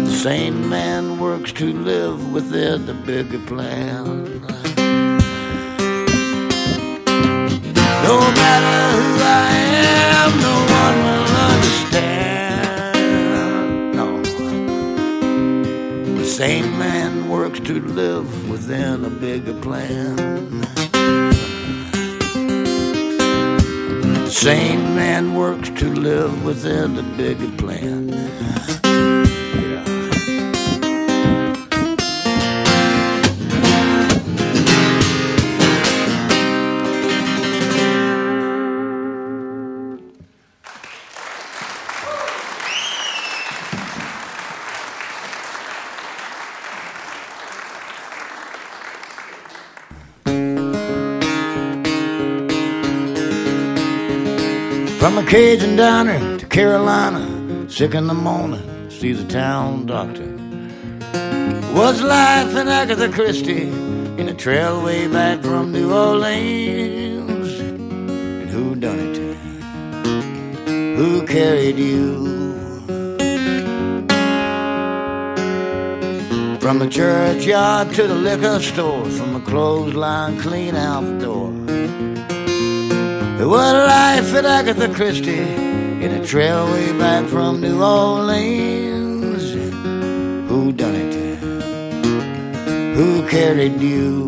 The 0.06 0.16
same 0.16 0.70
man 0.70 1.20
works 1.20 1.52
to 1.54 1.74
live 1.74 2.32
within 2.32 2.86
the 2.86 2.94
bigger 2.94 3.40
plan. 3.48 4.55
Same 16.36 16.78
man 16.78 17.30
works 17.30 17.62
to 17.62 17.80
live 17.80 18.50
within 18.50 19.06
a 19.06 19.10
bigger 19.10 19.54
plan. 19.62 20.18
Same 24.30 24.96
man 24.98 25.34
works 25.34 25.70
to 25.80 25.88
live 25.94 26.44
within 26.44 27.00
a 27.00 27.04
bigger 27.16 27.50
plan. 27.56 28.85
Cajun 55.36 55.76
diner 55.76 56.38
to 56.38 56.46
Carolina, 56.46 57.70
sick 57.70 57.94
in 57.94 58.08
the 58.08 58.14
morning, 58.14 58.90
see 58.90 59.12
the 59.12 59.28
town 59.28 59.86
doctor. 59.86 60.32
Was 61.76 62.02
life 62.02 62.56
in 62.56 62.70
Agatha 62.70 63.10
Christie 63.12 63.68
in 64.18 64.30
a 64.30 64.34
trail 64.34 64.82
way 64.82 65.10
back 65.10 65.42
from 65.42 65.74
New 65.74 65.94
Orleans? 65.94 67.60
And 67.60 68.50
who 68.50 68.76
done 68.76 68.98
it? 68.98 69.16
to? 69.16 69.36
Who 70.96 71.28
carried 71.28 71.80
you? 71.80 72.26
From 76.62 76.80
the 76.80 76.88
churchyard 76.90 77.94
to 77.96 78.08
the 78.08 78.16
liquor 78.16 78.62
store, 78.62 79.04
from 79.10 79.34
the 79.34 79.42
clothesline 79.42 80.40
clean 80.40 80.78
out 80.78 81.02
the 81.02 81.26
door. 81.26 81.55
What 83.46 83.76
a 83.76 83.86
life 83.86 84.34
at 84.34 84.44
Agatha 84.44 84.92
Christie 84.92 85.38
in 85.38 86.12
a 86.20 86.26
trail 86.26 86.66
way 86.66 86.98
back 86.98 87.28
from 87.28 87.62
New 87.62 87.80
Orleans. 87.80 89.54
Who 90.50 90.72
done 90.72 90.96
it? 90.96 91.14
Who 92.96 93.28
carried 93.28 93.80
you? 93.80 94.26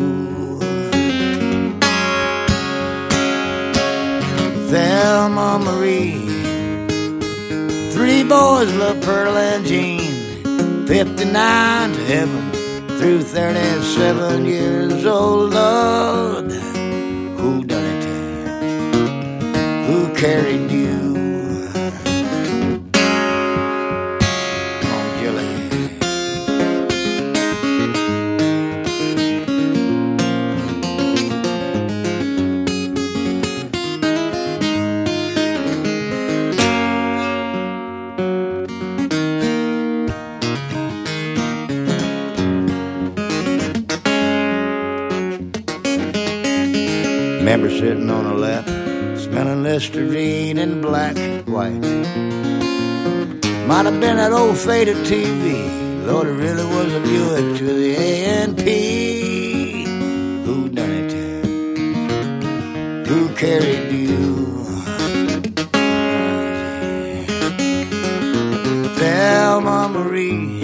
Thelma 4.70 5.58
Marie. 5.58 6.28
Three 7.90 8.22
boys 8.22 8.72
love 8.76 9.00
Pearl 9.00 9.36
and 9.36 9.66
Jean. 9.66 10.86
59 10.86 11.92
to 11.92 12.04
heaven 12.04 12.52
through 12.98 13.22
37 13.22 14.46
years 14.46 15.04
old. 15.04 15.54
Lord, 15.54 16.37
carried 20.18 20.68
you. 20.68 21.14
On, 24.82 25.20
Gilly. 25.20 25.46
Remember 47.38 47.70
sitting 47.70 48.10
on 48.10 48.26
a 48.26 48.34
Listerine 49.78 50.58
in 50.58 50.80
black 50.80 51.16
and 51.16 51.48
white. 51.48 51.70
Might 53.68 53.84
have 53.86 54.00
been 54.00 54.16
that 54.16 54.32
old 54.32 54.58
faded 54.58 54.96
TV. 55.06 56.04
Lord, 56.04 56.26
it 56.26 56.32
really 56.32 56.64
was 56.64 56.92
a 56.94 56.98
Buick 56.98 57.58
to 57.58 57.64
the 57.64 57.94
A&P. 57.94 59.84
Who 60.44 60.68
done 60.70 60.90
it? 60.90 61.12
Who 63.06 63.28
carried 63.36 63.92
you? 63.92 64.64
Thelma 68.98 69.88
Marie. 69.90 70.58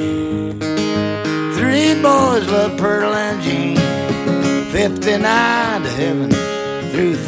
Three 1.55 1.95
boys 2.03 2.51
love 2.51 2.77
Pearl 2.79 3.15
and 3.15 3.41
Jean. 3.45 3.77
59 4.73 5.83
to 5.83 5.89
heaven 5.91 6.34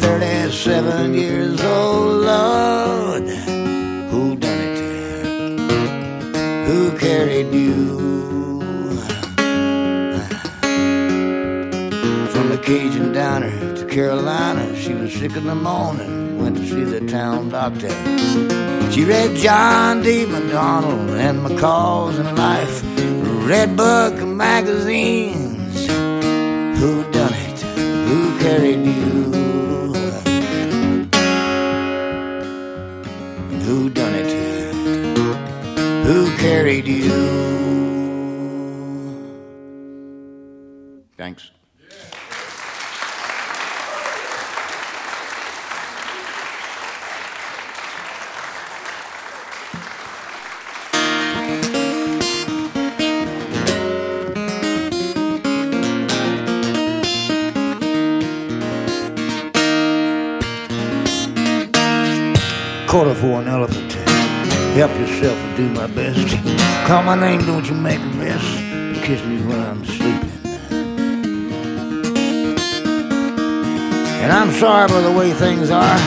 37 0.07 1.13
years 1.15 1.61
old, 1.61 2.21
Lord. 2.31 3.27
Who 4.09 4.37
done 4.37 4.61
it? 4.67 4.79
Who 6.67 6.97
carried 6.97 7.53
you? 7.53 7.99
From 12.31 12.47
the 12.53 12.57
Cajun 12.63 13.11
diner 13.11 13.75
to 13.75 13.85
Carolina, 13.85 14.63
she 14.77 14.93
was 14.93 15.11
sick 15.11 15.35
in 15.35 15.45
the 15.45 15.55
morning, 15.55 16.41
went 16.41 16.55
to 16.55 16.65
see 16.65 16.85
the 16.85 17.05
town 17.05 17.49
doctor. 17.49 17.91
She 18.93 19.03
read 19.03 19.35
John 19.35 20.03
D. 20.03 20.25
MacDonald 20.25 21.09
and 21.09 21.39
McCall's 21.45 22.17
in 22.17 22.33
Life, 22.33 22.81
Redbook 23.49 24.25
magazines. 24.25 25.36
Do 65.57 65.67
my 65.69 65.87
best. 65.87 66.37
Call 66.85 67.01
my 67.01 67.15
name, 67.15 67.43
don't 67.47 67.67
you 67.67 67.73
make 67.73 67.99
a 67.99 68.13
mess. 68.21 68.43
Kiss 69.03 69.25
me 69.25 69.37
when 69.41 69.59
I'm 69.59 69.83
sleeping. 69.85 70.31
And 74.21 74.31
I'm 74.31 74.51
sorry 74.51 74.87
for 74.87 75.01
the 75.01 75.11
way 75.11 75.33
things 75.33 75.71
are, 75.71 75.97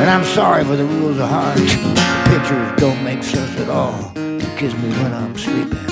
and 0.00 0.08
I'm 0.08 0.22
sorry 0.22 0.62
for 0.62 0.76
the 0.76 0.84
rules 0.84 1.18
of 1.18 1.28
heart. 1.28 1.58
Pictures 1.58 2.80
don't 2.80 3.02
make 3.02 3.24
sense 3.24 3.58
at 3.58 3.68
all. 3.68 4.12
Kiss 4.56 4.74
me 4.74 4.90
when 5.02 5.12
I'm 5.12 5.36
sleeping. 5.36 5.86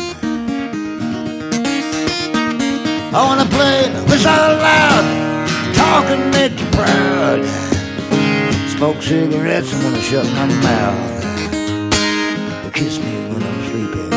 I 3.12 3.20
wanna 3.26 3.46
play 3.46 3.90
whistle 4.08 4.30
loud, 4.30 5.04
talk 5.74 6.04
and 6.04 6.30
make 6.30 6.52
you 6.60 6.66
proud. 6.70 7.44
Smoke 8.76 9.02
cigarettes 9.02 9.72
and 9.72 9.82
wanna 9.82 10.02
shut 10.02 10.24
my 10.34 10.46
mouth. 10.62 11.17
Kiss 12.78 13.00
me 13.00 13.12
when 13.32 13.42
I'm 13.42 13.60
sleeping. 13.70 14.12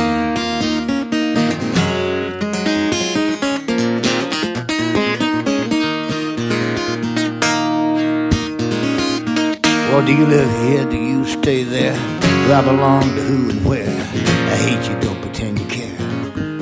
Or 9.91 10.05
do 10.05 10.13
you 10.13 10.27
live 10.27 10.51
here? 10.61 10.85
Do 10.85 10.95
you 10.95 11.25
stay 11.25 11.63
there? 11.63 11.95
Do 12.21 12.53
I 12.53 12.61
belong 12.63 13.01
to 13.01 13.21
who 13.23 13.49
and 13.49 13.65
where? 13.65 13.89
I 13.89 14.55
hate 14.55 14.87
you, 14.87 14.99
don't 14.99 15.19
pretend 15.21 15.57
you 15.59 15.65
care. 15.65 15.97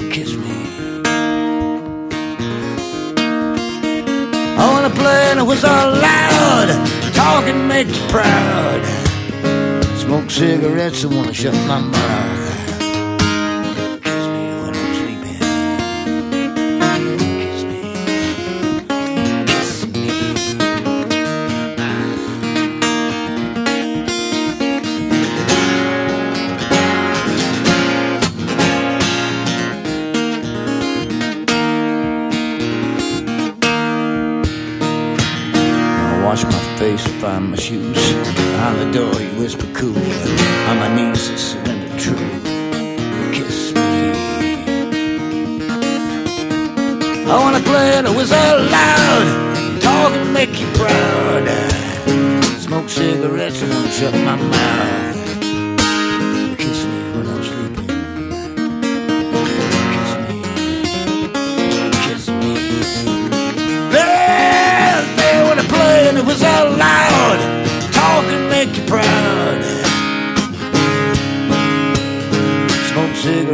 Kiss 0.09 0.37
me. 0.37 0.55
I 4.57 4.71
wanna 4.71 4.89
play 4.89 5.31
and 5.31 5.45
whistle 5.45 5.69
loud, 5.69 6.69
Talking 7.13 7.67
makes 7.67 7.99
you 7.99 8.07
proud. 8.07 8.98
Smoke 10.10 10.32
cigarettes 10.32 11.03
and 11.03 11.16
wanna 11.16 11.32
shut 11.32 11.53
my 11.68 11.80
mouth. 11.80 14.01
Kiss 14.01 14.28
me 14.28 14.49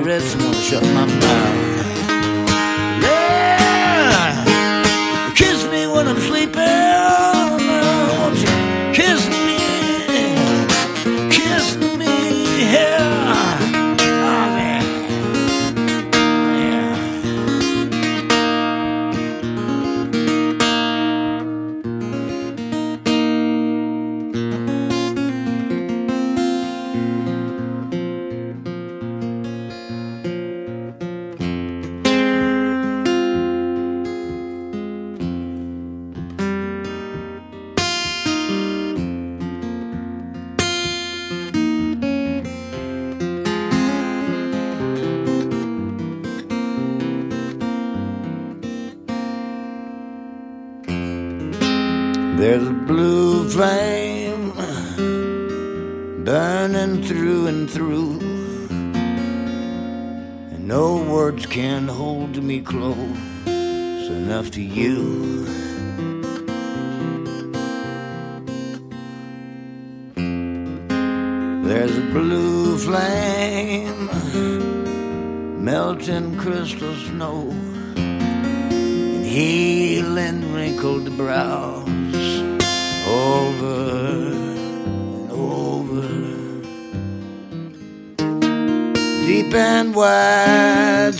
cigarettes 0.05 0.33
and 0.33 0.43
wanna 0.43 0.61
shut 0.61 0.83
my 0.83 1.05
mouth. 1.05 1.74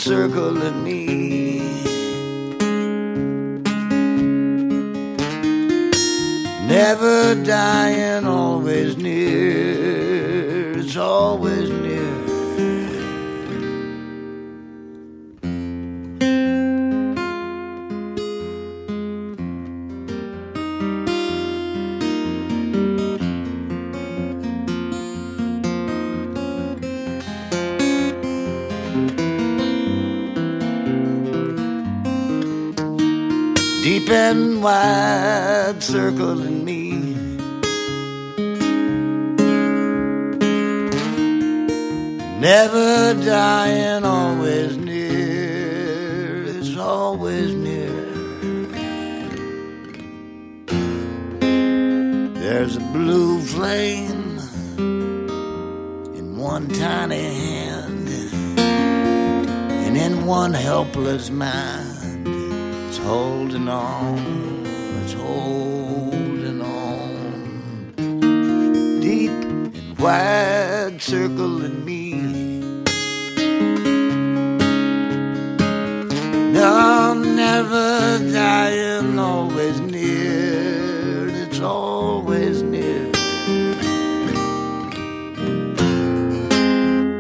Circling 0.05 0.83
me. 0.83 1.57
Never 6.67 7.33
dying, 7.43 7.84
Deep 34.05 34.13
and 34.13 34.61
wide 34.61 35.81
circling 35.81 36.63
me. 36.63 36.91
Never 42.39 43.15
dying, 43.25 44.05
always 44.05 44.77
near. 44.77 46.43
It's 46.45 46.77
always 46.77 47.55
near. 47.55 48.05
There's 52.39 52.77
a 52.77 52.81
blue 52.93 53.41
flame 53.41 54.37
in 56.15 56.37
one 56.37 56.67
tiny 56.67 57.23
hand, 57.23 58.07
and 58.59 59.97
in 59.97 60.27
one 60.27 60.53
helpless 60.53 61.31
mind, 61.31 61.84
holding 63.05 63.69
on. 63.69 64.17
It's 65.03 65.13
holding 65.13 66.61
on. 66.61 67.93
Deep 68.99 69.29
and 69.31 69.99
wide 69.99 70.99
circling 70.99 71.85
me. 71.85 72.13
No, 76.51 77.13
never 77.13 78.19
dying, 78.31 79.19
always 79.19 79.79
near. 79.81 81.27
It's 81.43 81.59
always 81.59 82.63
near. 82.63 83.11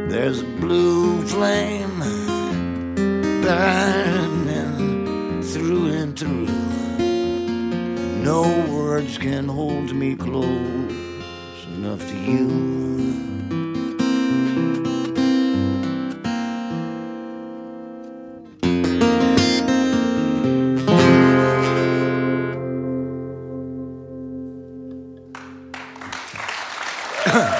There's 0.09 0.41
a 0.41 0.45
blue 0.61 1.21
flame 1.27 1.74
close 10.35 11.65
enough 11.77 12.05
to 12.09 12.17
you. 12.17 12.49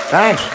Thanks. 0.09 0.54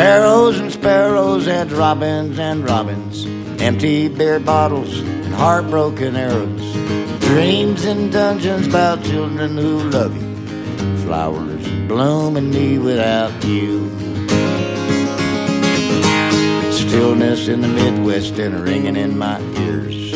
Sparrows 0.00 0.58
and 0.58 0.72
sparrows 0.72 1.46
and 1.46 1.70
robins 1.72 2.38
and 2.38 2.64
robins, 2.66 3.26
empty 3.60 4.08
beer 4.08 4.40
bottles 4.40 4.98
and 5.00 5.34
heartbroken 5.34 6.16
arrows, 6.16 7.20
dreams 7.20 7.84
and 7.84 8.10
dungeons 8.10 8.66
about 8.66 9.04
children 9.04 9.58
who 9.58 9.90
love 9.90 10.16
you, 10.16 10.96
flowers 11.04 11.68
blooming 11.86 12.48
me 12.48 12.78
without 12.78 13.44
you. 13.44 13.90
Stillness 16.72 17.48
in 17.48 17.60
the 17.60 17.68
Midwest 17.68 18.38
and 18.38 18.58
ringing 18.58 18.96
in 18.96 19.18
my 19.18 19.38
ears. 19.58 20.14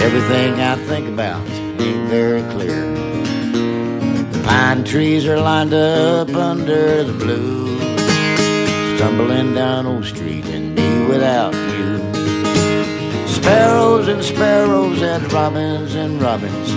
Everything 0.00 0.54
I 0.54 0.74
think 0.88 1.06
about 1.06 1.48
ain't 1.80 2.08
very 2.08 2.42
clear. 2.50 2.82
Pine 4.42 4.82
trees 4.82 5.24
are 5.24 5.38
lined 5.38 5.72
up 5.72 6.30
under 6.30 7.04
the 7.04 7.12
blue 7.12 7.75
stumbling 8.96 9.54
down 9.54 9.84
Old 9.86 10.06
Street 10.06 10.46
and 10.46 10.74
me 10.74 11.06
without 11.06 11.54
you. 11.54 11.98
Sparrows 13.28 14.08
and 14.08 14.24
sparrows 14.24 15.02
and 15.02 15.30
robins 15.32 15.94
and 15.94 16.20
robins, 16.20 16.70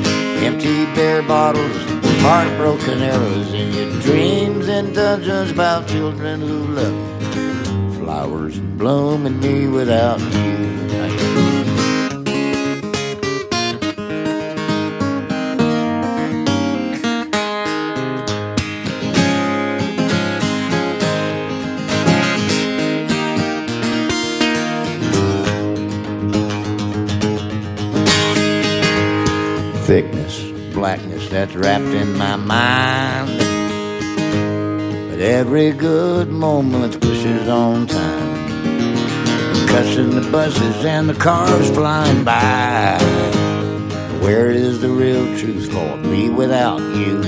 empty 0.43 0.85
beer 0.95 1.21
bottles, 1.21 1.77
heartbroken 2.21 3.01
arrows 3.01 3.53
in 3.53 3.73
your 3.73 4.01
dreams 4.01 4.67
and 4.67 4.93
dungeons 4.93 5.51
about 5.51 5.87
children 5.87 6.41
who 6.41 6.67
love 6.67 7.35
you. 7.35 8.03
Flowers 8.03 8.59
blooming 8.59 9.39
me 9.39 9.67
without 9.67 10.19
you. 10.19 10.58
That's 31.29 31.55
wrapped 31.55 31.83
in 31.85 32.17
my 32.17 32.35
mind. 32.35 33.39
But 35.09 35.19
every 35.19 35.71
good 35.71 36.29
moment 36.29 36.99
pushes 36.99 37.47
on 37.47 37.87
time. 37.87 39.67
Cussing 39.67 40.09
the 40.09 40.27
buses 40.31 40.83
and 40.83 41.07
the 41.07 41.13
cars 41.13 41.69
flying 41.69 42.23
by. 42.23 42.97
Where 44.21 44.49
is 44.49 44.81
the 44.81 44.89
real 44.89 45.25
truth 45.37 45.71
for 45.71 45.97
me 45.97 46.29
without 46.29 46.81
you? 46.95 47.23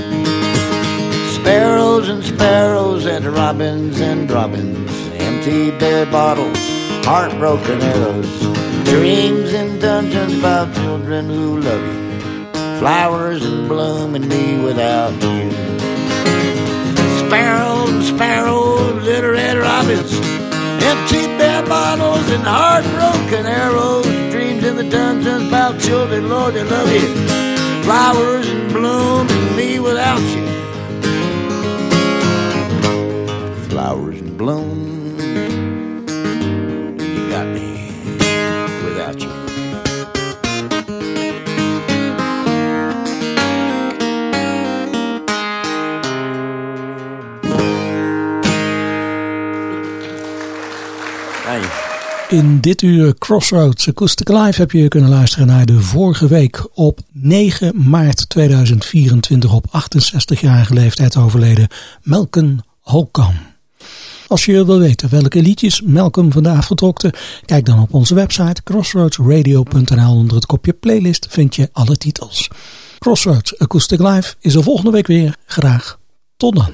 Sparrows 1.32 2.08
and 2.08 2.22
sparrows 2.24 3.06
and 3.06 3.24
robins 3.24 4.00
and 4.00 4.30
robins, 4.30 4.90
empty 5.14 5.70
beer 5.78 6.06
bottles, 6.06 6.58
heartbroken 7.04 7.80
arrows, 7.80 8.40
dreams 8.84 9.52
in 9.52 9.78
dungeons 9.78 10.38
about 10.38 10.74
children 10.74 11.26
who 11.26 11.60
love 11.60 11.80
you 11.80 12.01
flowers 12.82 13.44
and 13.44 13.68
bloom 13.68 14.16
and 14.16 14.28
me 14.28 14.58
without 14.58 15.12
you. 15.22 15.52
Sparrows 17.22 17.90
and 17.90 18.02
sparrows, 18.02 19.04
little 19.04 19.30
red 19.30 19.56
robins, 19.56 20.12
empty 20.90 21.28
beer 21.38 21.62
bottles 21.68 22.28
and 22.28 22.42
heartbroken 22.42 23.46
arrows, 23.46 24.04
dreams 24.32 24.64
in 24.64 24.74
the 24.74 24.82
dungeons 24.90 25.46
about 25.46 25.80
children, 25.80 26.28
Lord, 26.28 26.54
they 26.54 26.64
love 26.64 26.92
you. 26.92 27.06
Flowers 27.84 28.48
and 28.48 28.72
bloom 28.72 29.28
and 29.28 29.56
me 29.56 29.78
without 29.78 30.20
you. 30.34 30.46
Flowers 33.68 34.20
and 34.20 34.36
bloom, 34.36 35.20
you 36.98 37.30
got 37.30 37.46
me 37.46 37.92
without 38.82 39.20
you. 39.22 39.41
In 52.32 52.60
dit 52.60 52.82
uur 52.82 53.14
Crossroads 53.18 53.88
Acoustic 53.88 54.28
Live 54.28 54.60
heb 54.60 54.70
je 54.70 54.88
kunnen 54.88 55.10
luisteren 55.10 55.46
naar 55.46 55.66
de 55.66 55.80
vorige 55.80 56.28
week 56.28 56.66
op 56.74 56.98
9 57.12 57.88
maart 57.88 58.28
2024 58.28 59.52
op 59.52 59.66
68-jarige 59.66 60.74
leeftijd 60.74 61.16
overleden 61.16 61.68
Malcolm 62.02 62.60
Holcomb. 62.80 63.34
Als 64.26 64.44
je 64.44 64.64
wil 64.64 64.78
weten 64.78 65.08
welke 65.10 65.42
liedjes 65.42 65.80
Malcolm 65.80 66.32
vandaag 66.32 66.66
vertrokte, 66.66 67.14
kijk 67.44 67.64
dan 67.64 67.80
op 67.80 67.94
onze 67.94 68.14
website 68.14 68.62
crossroadsradio.nl. 68.62 70.14
Onder 70.14 70.36
het 70.36 70.46
kopje 70.46 70.72
playlist 70.72 71.26
vind 71.30 71.56
je 71.56 71.68
alle 71.72 71.96
titels. 71.96 72.50
Crossroads 72.98 73.58
Acoustic 73.58 74.00
Live 74.00 74.34
is 74.40 74.54
er 74.54 74.62
volgende 74.62 74.90
week 74.90 75.06
weer. 75.06 75.36
Graag 75.46 75.98
tot 76.36 76.56
dan. 76.56 76.72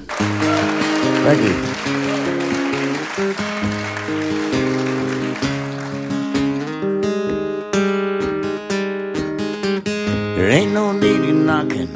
There 10.39 10.51
ain't 10.51 10.71
no 10.71 10.93
need 10.93 11.21
in 11.31 11.45
knocking. 11.45 11.93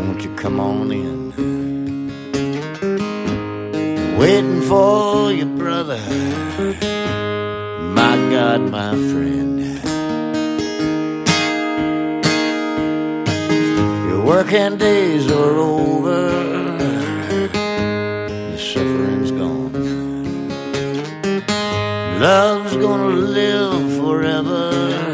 Won't 0.00 0.22
you 0.22 0.34
come 0.36 0.60
on 0.60 0.92
in? 0.92 1.32
Waiting 4.18 4.60
for 4.68 5.32
your 5.32 5.46
brother. 5.56 5.98
My 8.00 8.16
God, 8.34 8.60
my 8.70 8.90
friend. 9.10 9.58
Your 14.06 14.20
working 14.26 14.76
days 14.76 15.30
are 15.32 15.56
over. 15.56 16.20
The 18.52 18.58
suffering's 18.58 19.30
gone. 19.30 19.72
Love's 22.20 22.76
gonna 22.76 23.16
live 23.38 23.96
forever. 23.96 25.13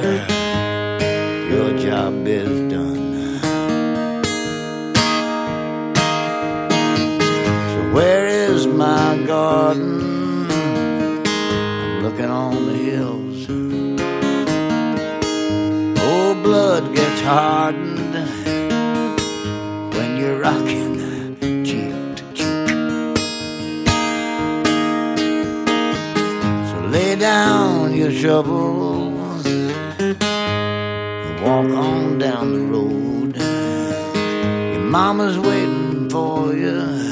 Garden? 9.31 10.51
I'm 10.51 12.03
looking 12.03 12.31
on 12.45 12.55
the 12.67 12.77
hills. 12.89 13.47
Oh, 16.09 16.35
blood 16.47 16.85
gets 16.97 17.21
hardened 17.21 18.15
when 19.95 20.11
you're 20.21 20.41
rocking 20.41 20.97
cheek 21.69 21.95
to 22.19 22.25
cheek. 22.39 22.67
So 26.71 26.77
lay 26.97 27.15
down 27.15 27.95
your 27.95 28.11
shovels 28.11 29.47
and 29.47 31.37
walk 31.45 31.71
on 31.87 32.19
down 32.19 32.47
the 32.57 32.65
road. 32.75 33.37
Your 34.75 34.87
mama's 34.99 35.39
waiting 35.39 36.11
for 36.11 36.53
you. 36.53 37.10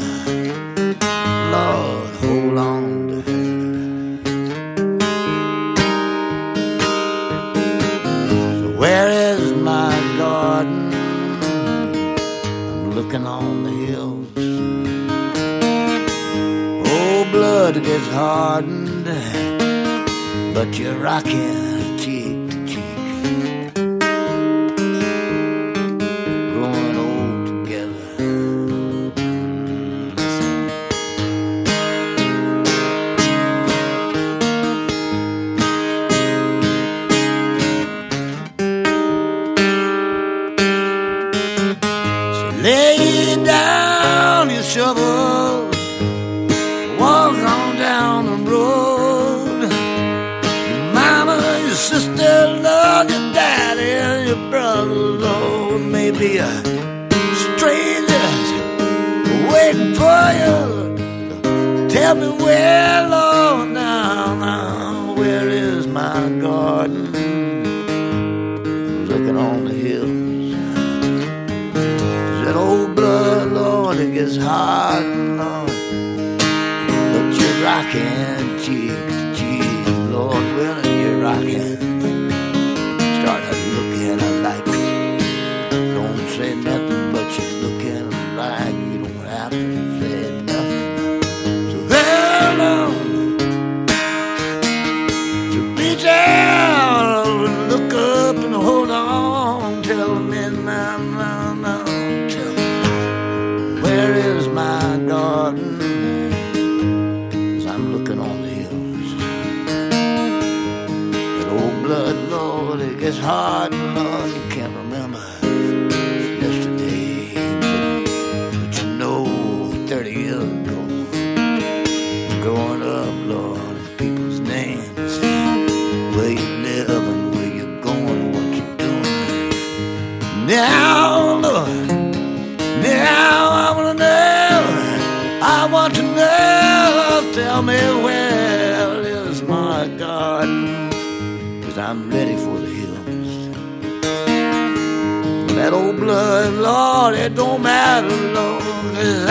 Gets 17.98 18.14
hardened, 18.14 19.04
but 20.54 20.78
you're 20.78 20.98
rocking 20.98 21.67
Tell 62.58 62.97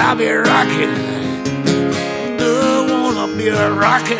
I'll 0.10 0.16
be 0.16 0.30
rocking. 0.32 0.94
Don't 2.38 2.90
wanna 2.90 3.36
be 3.36 3.50
a 3.50 3.74
rocking 3.74 4.17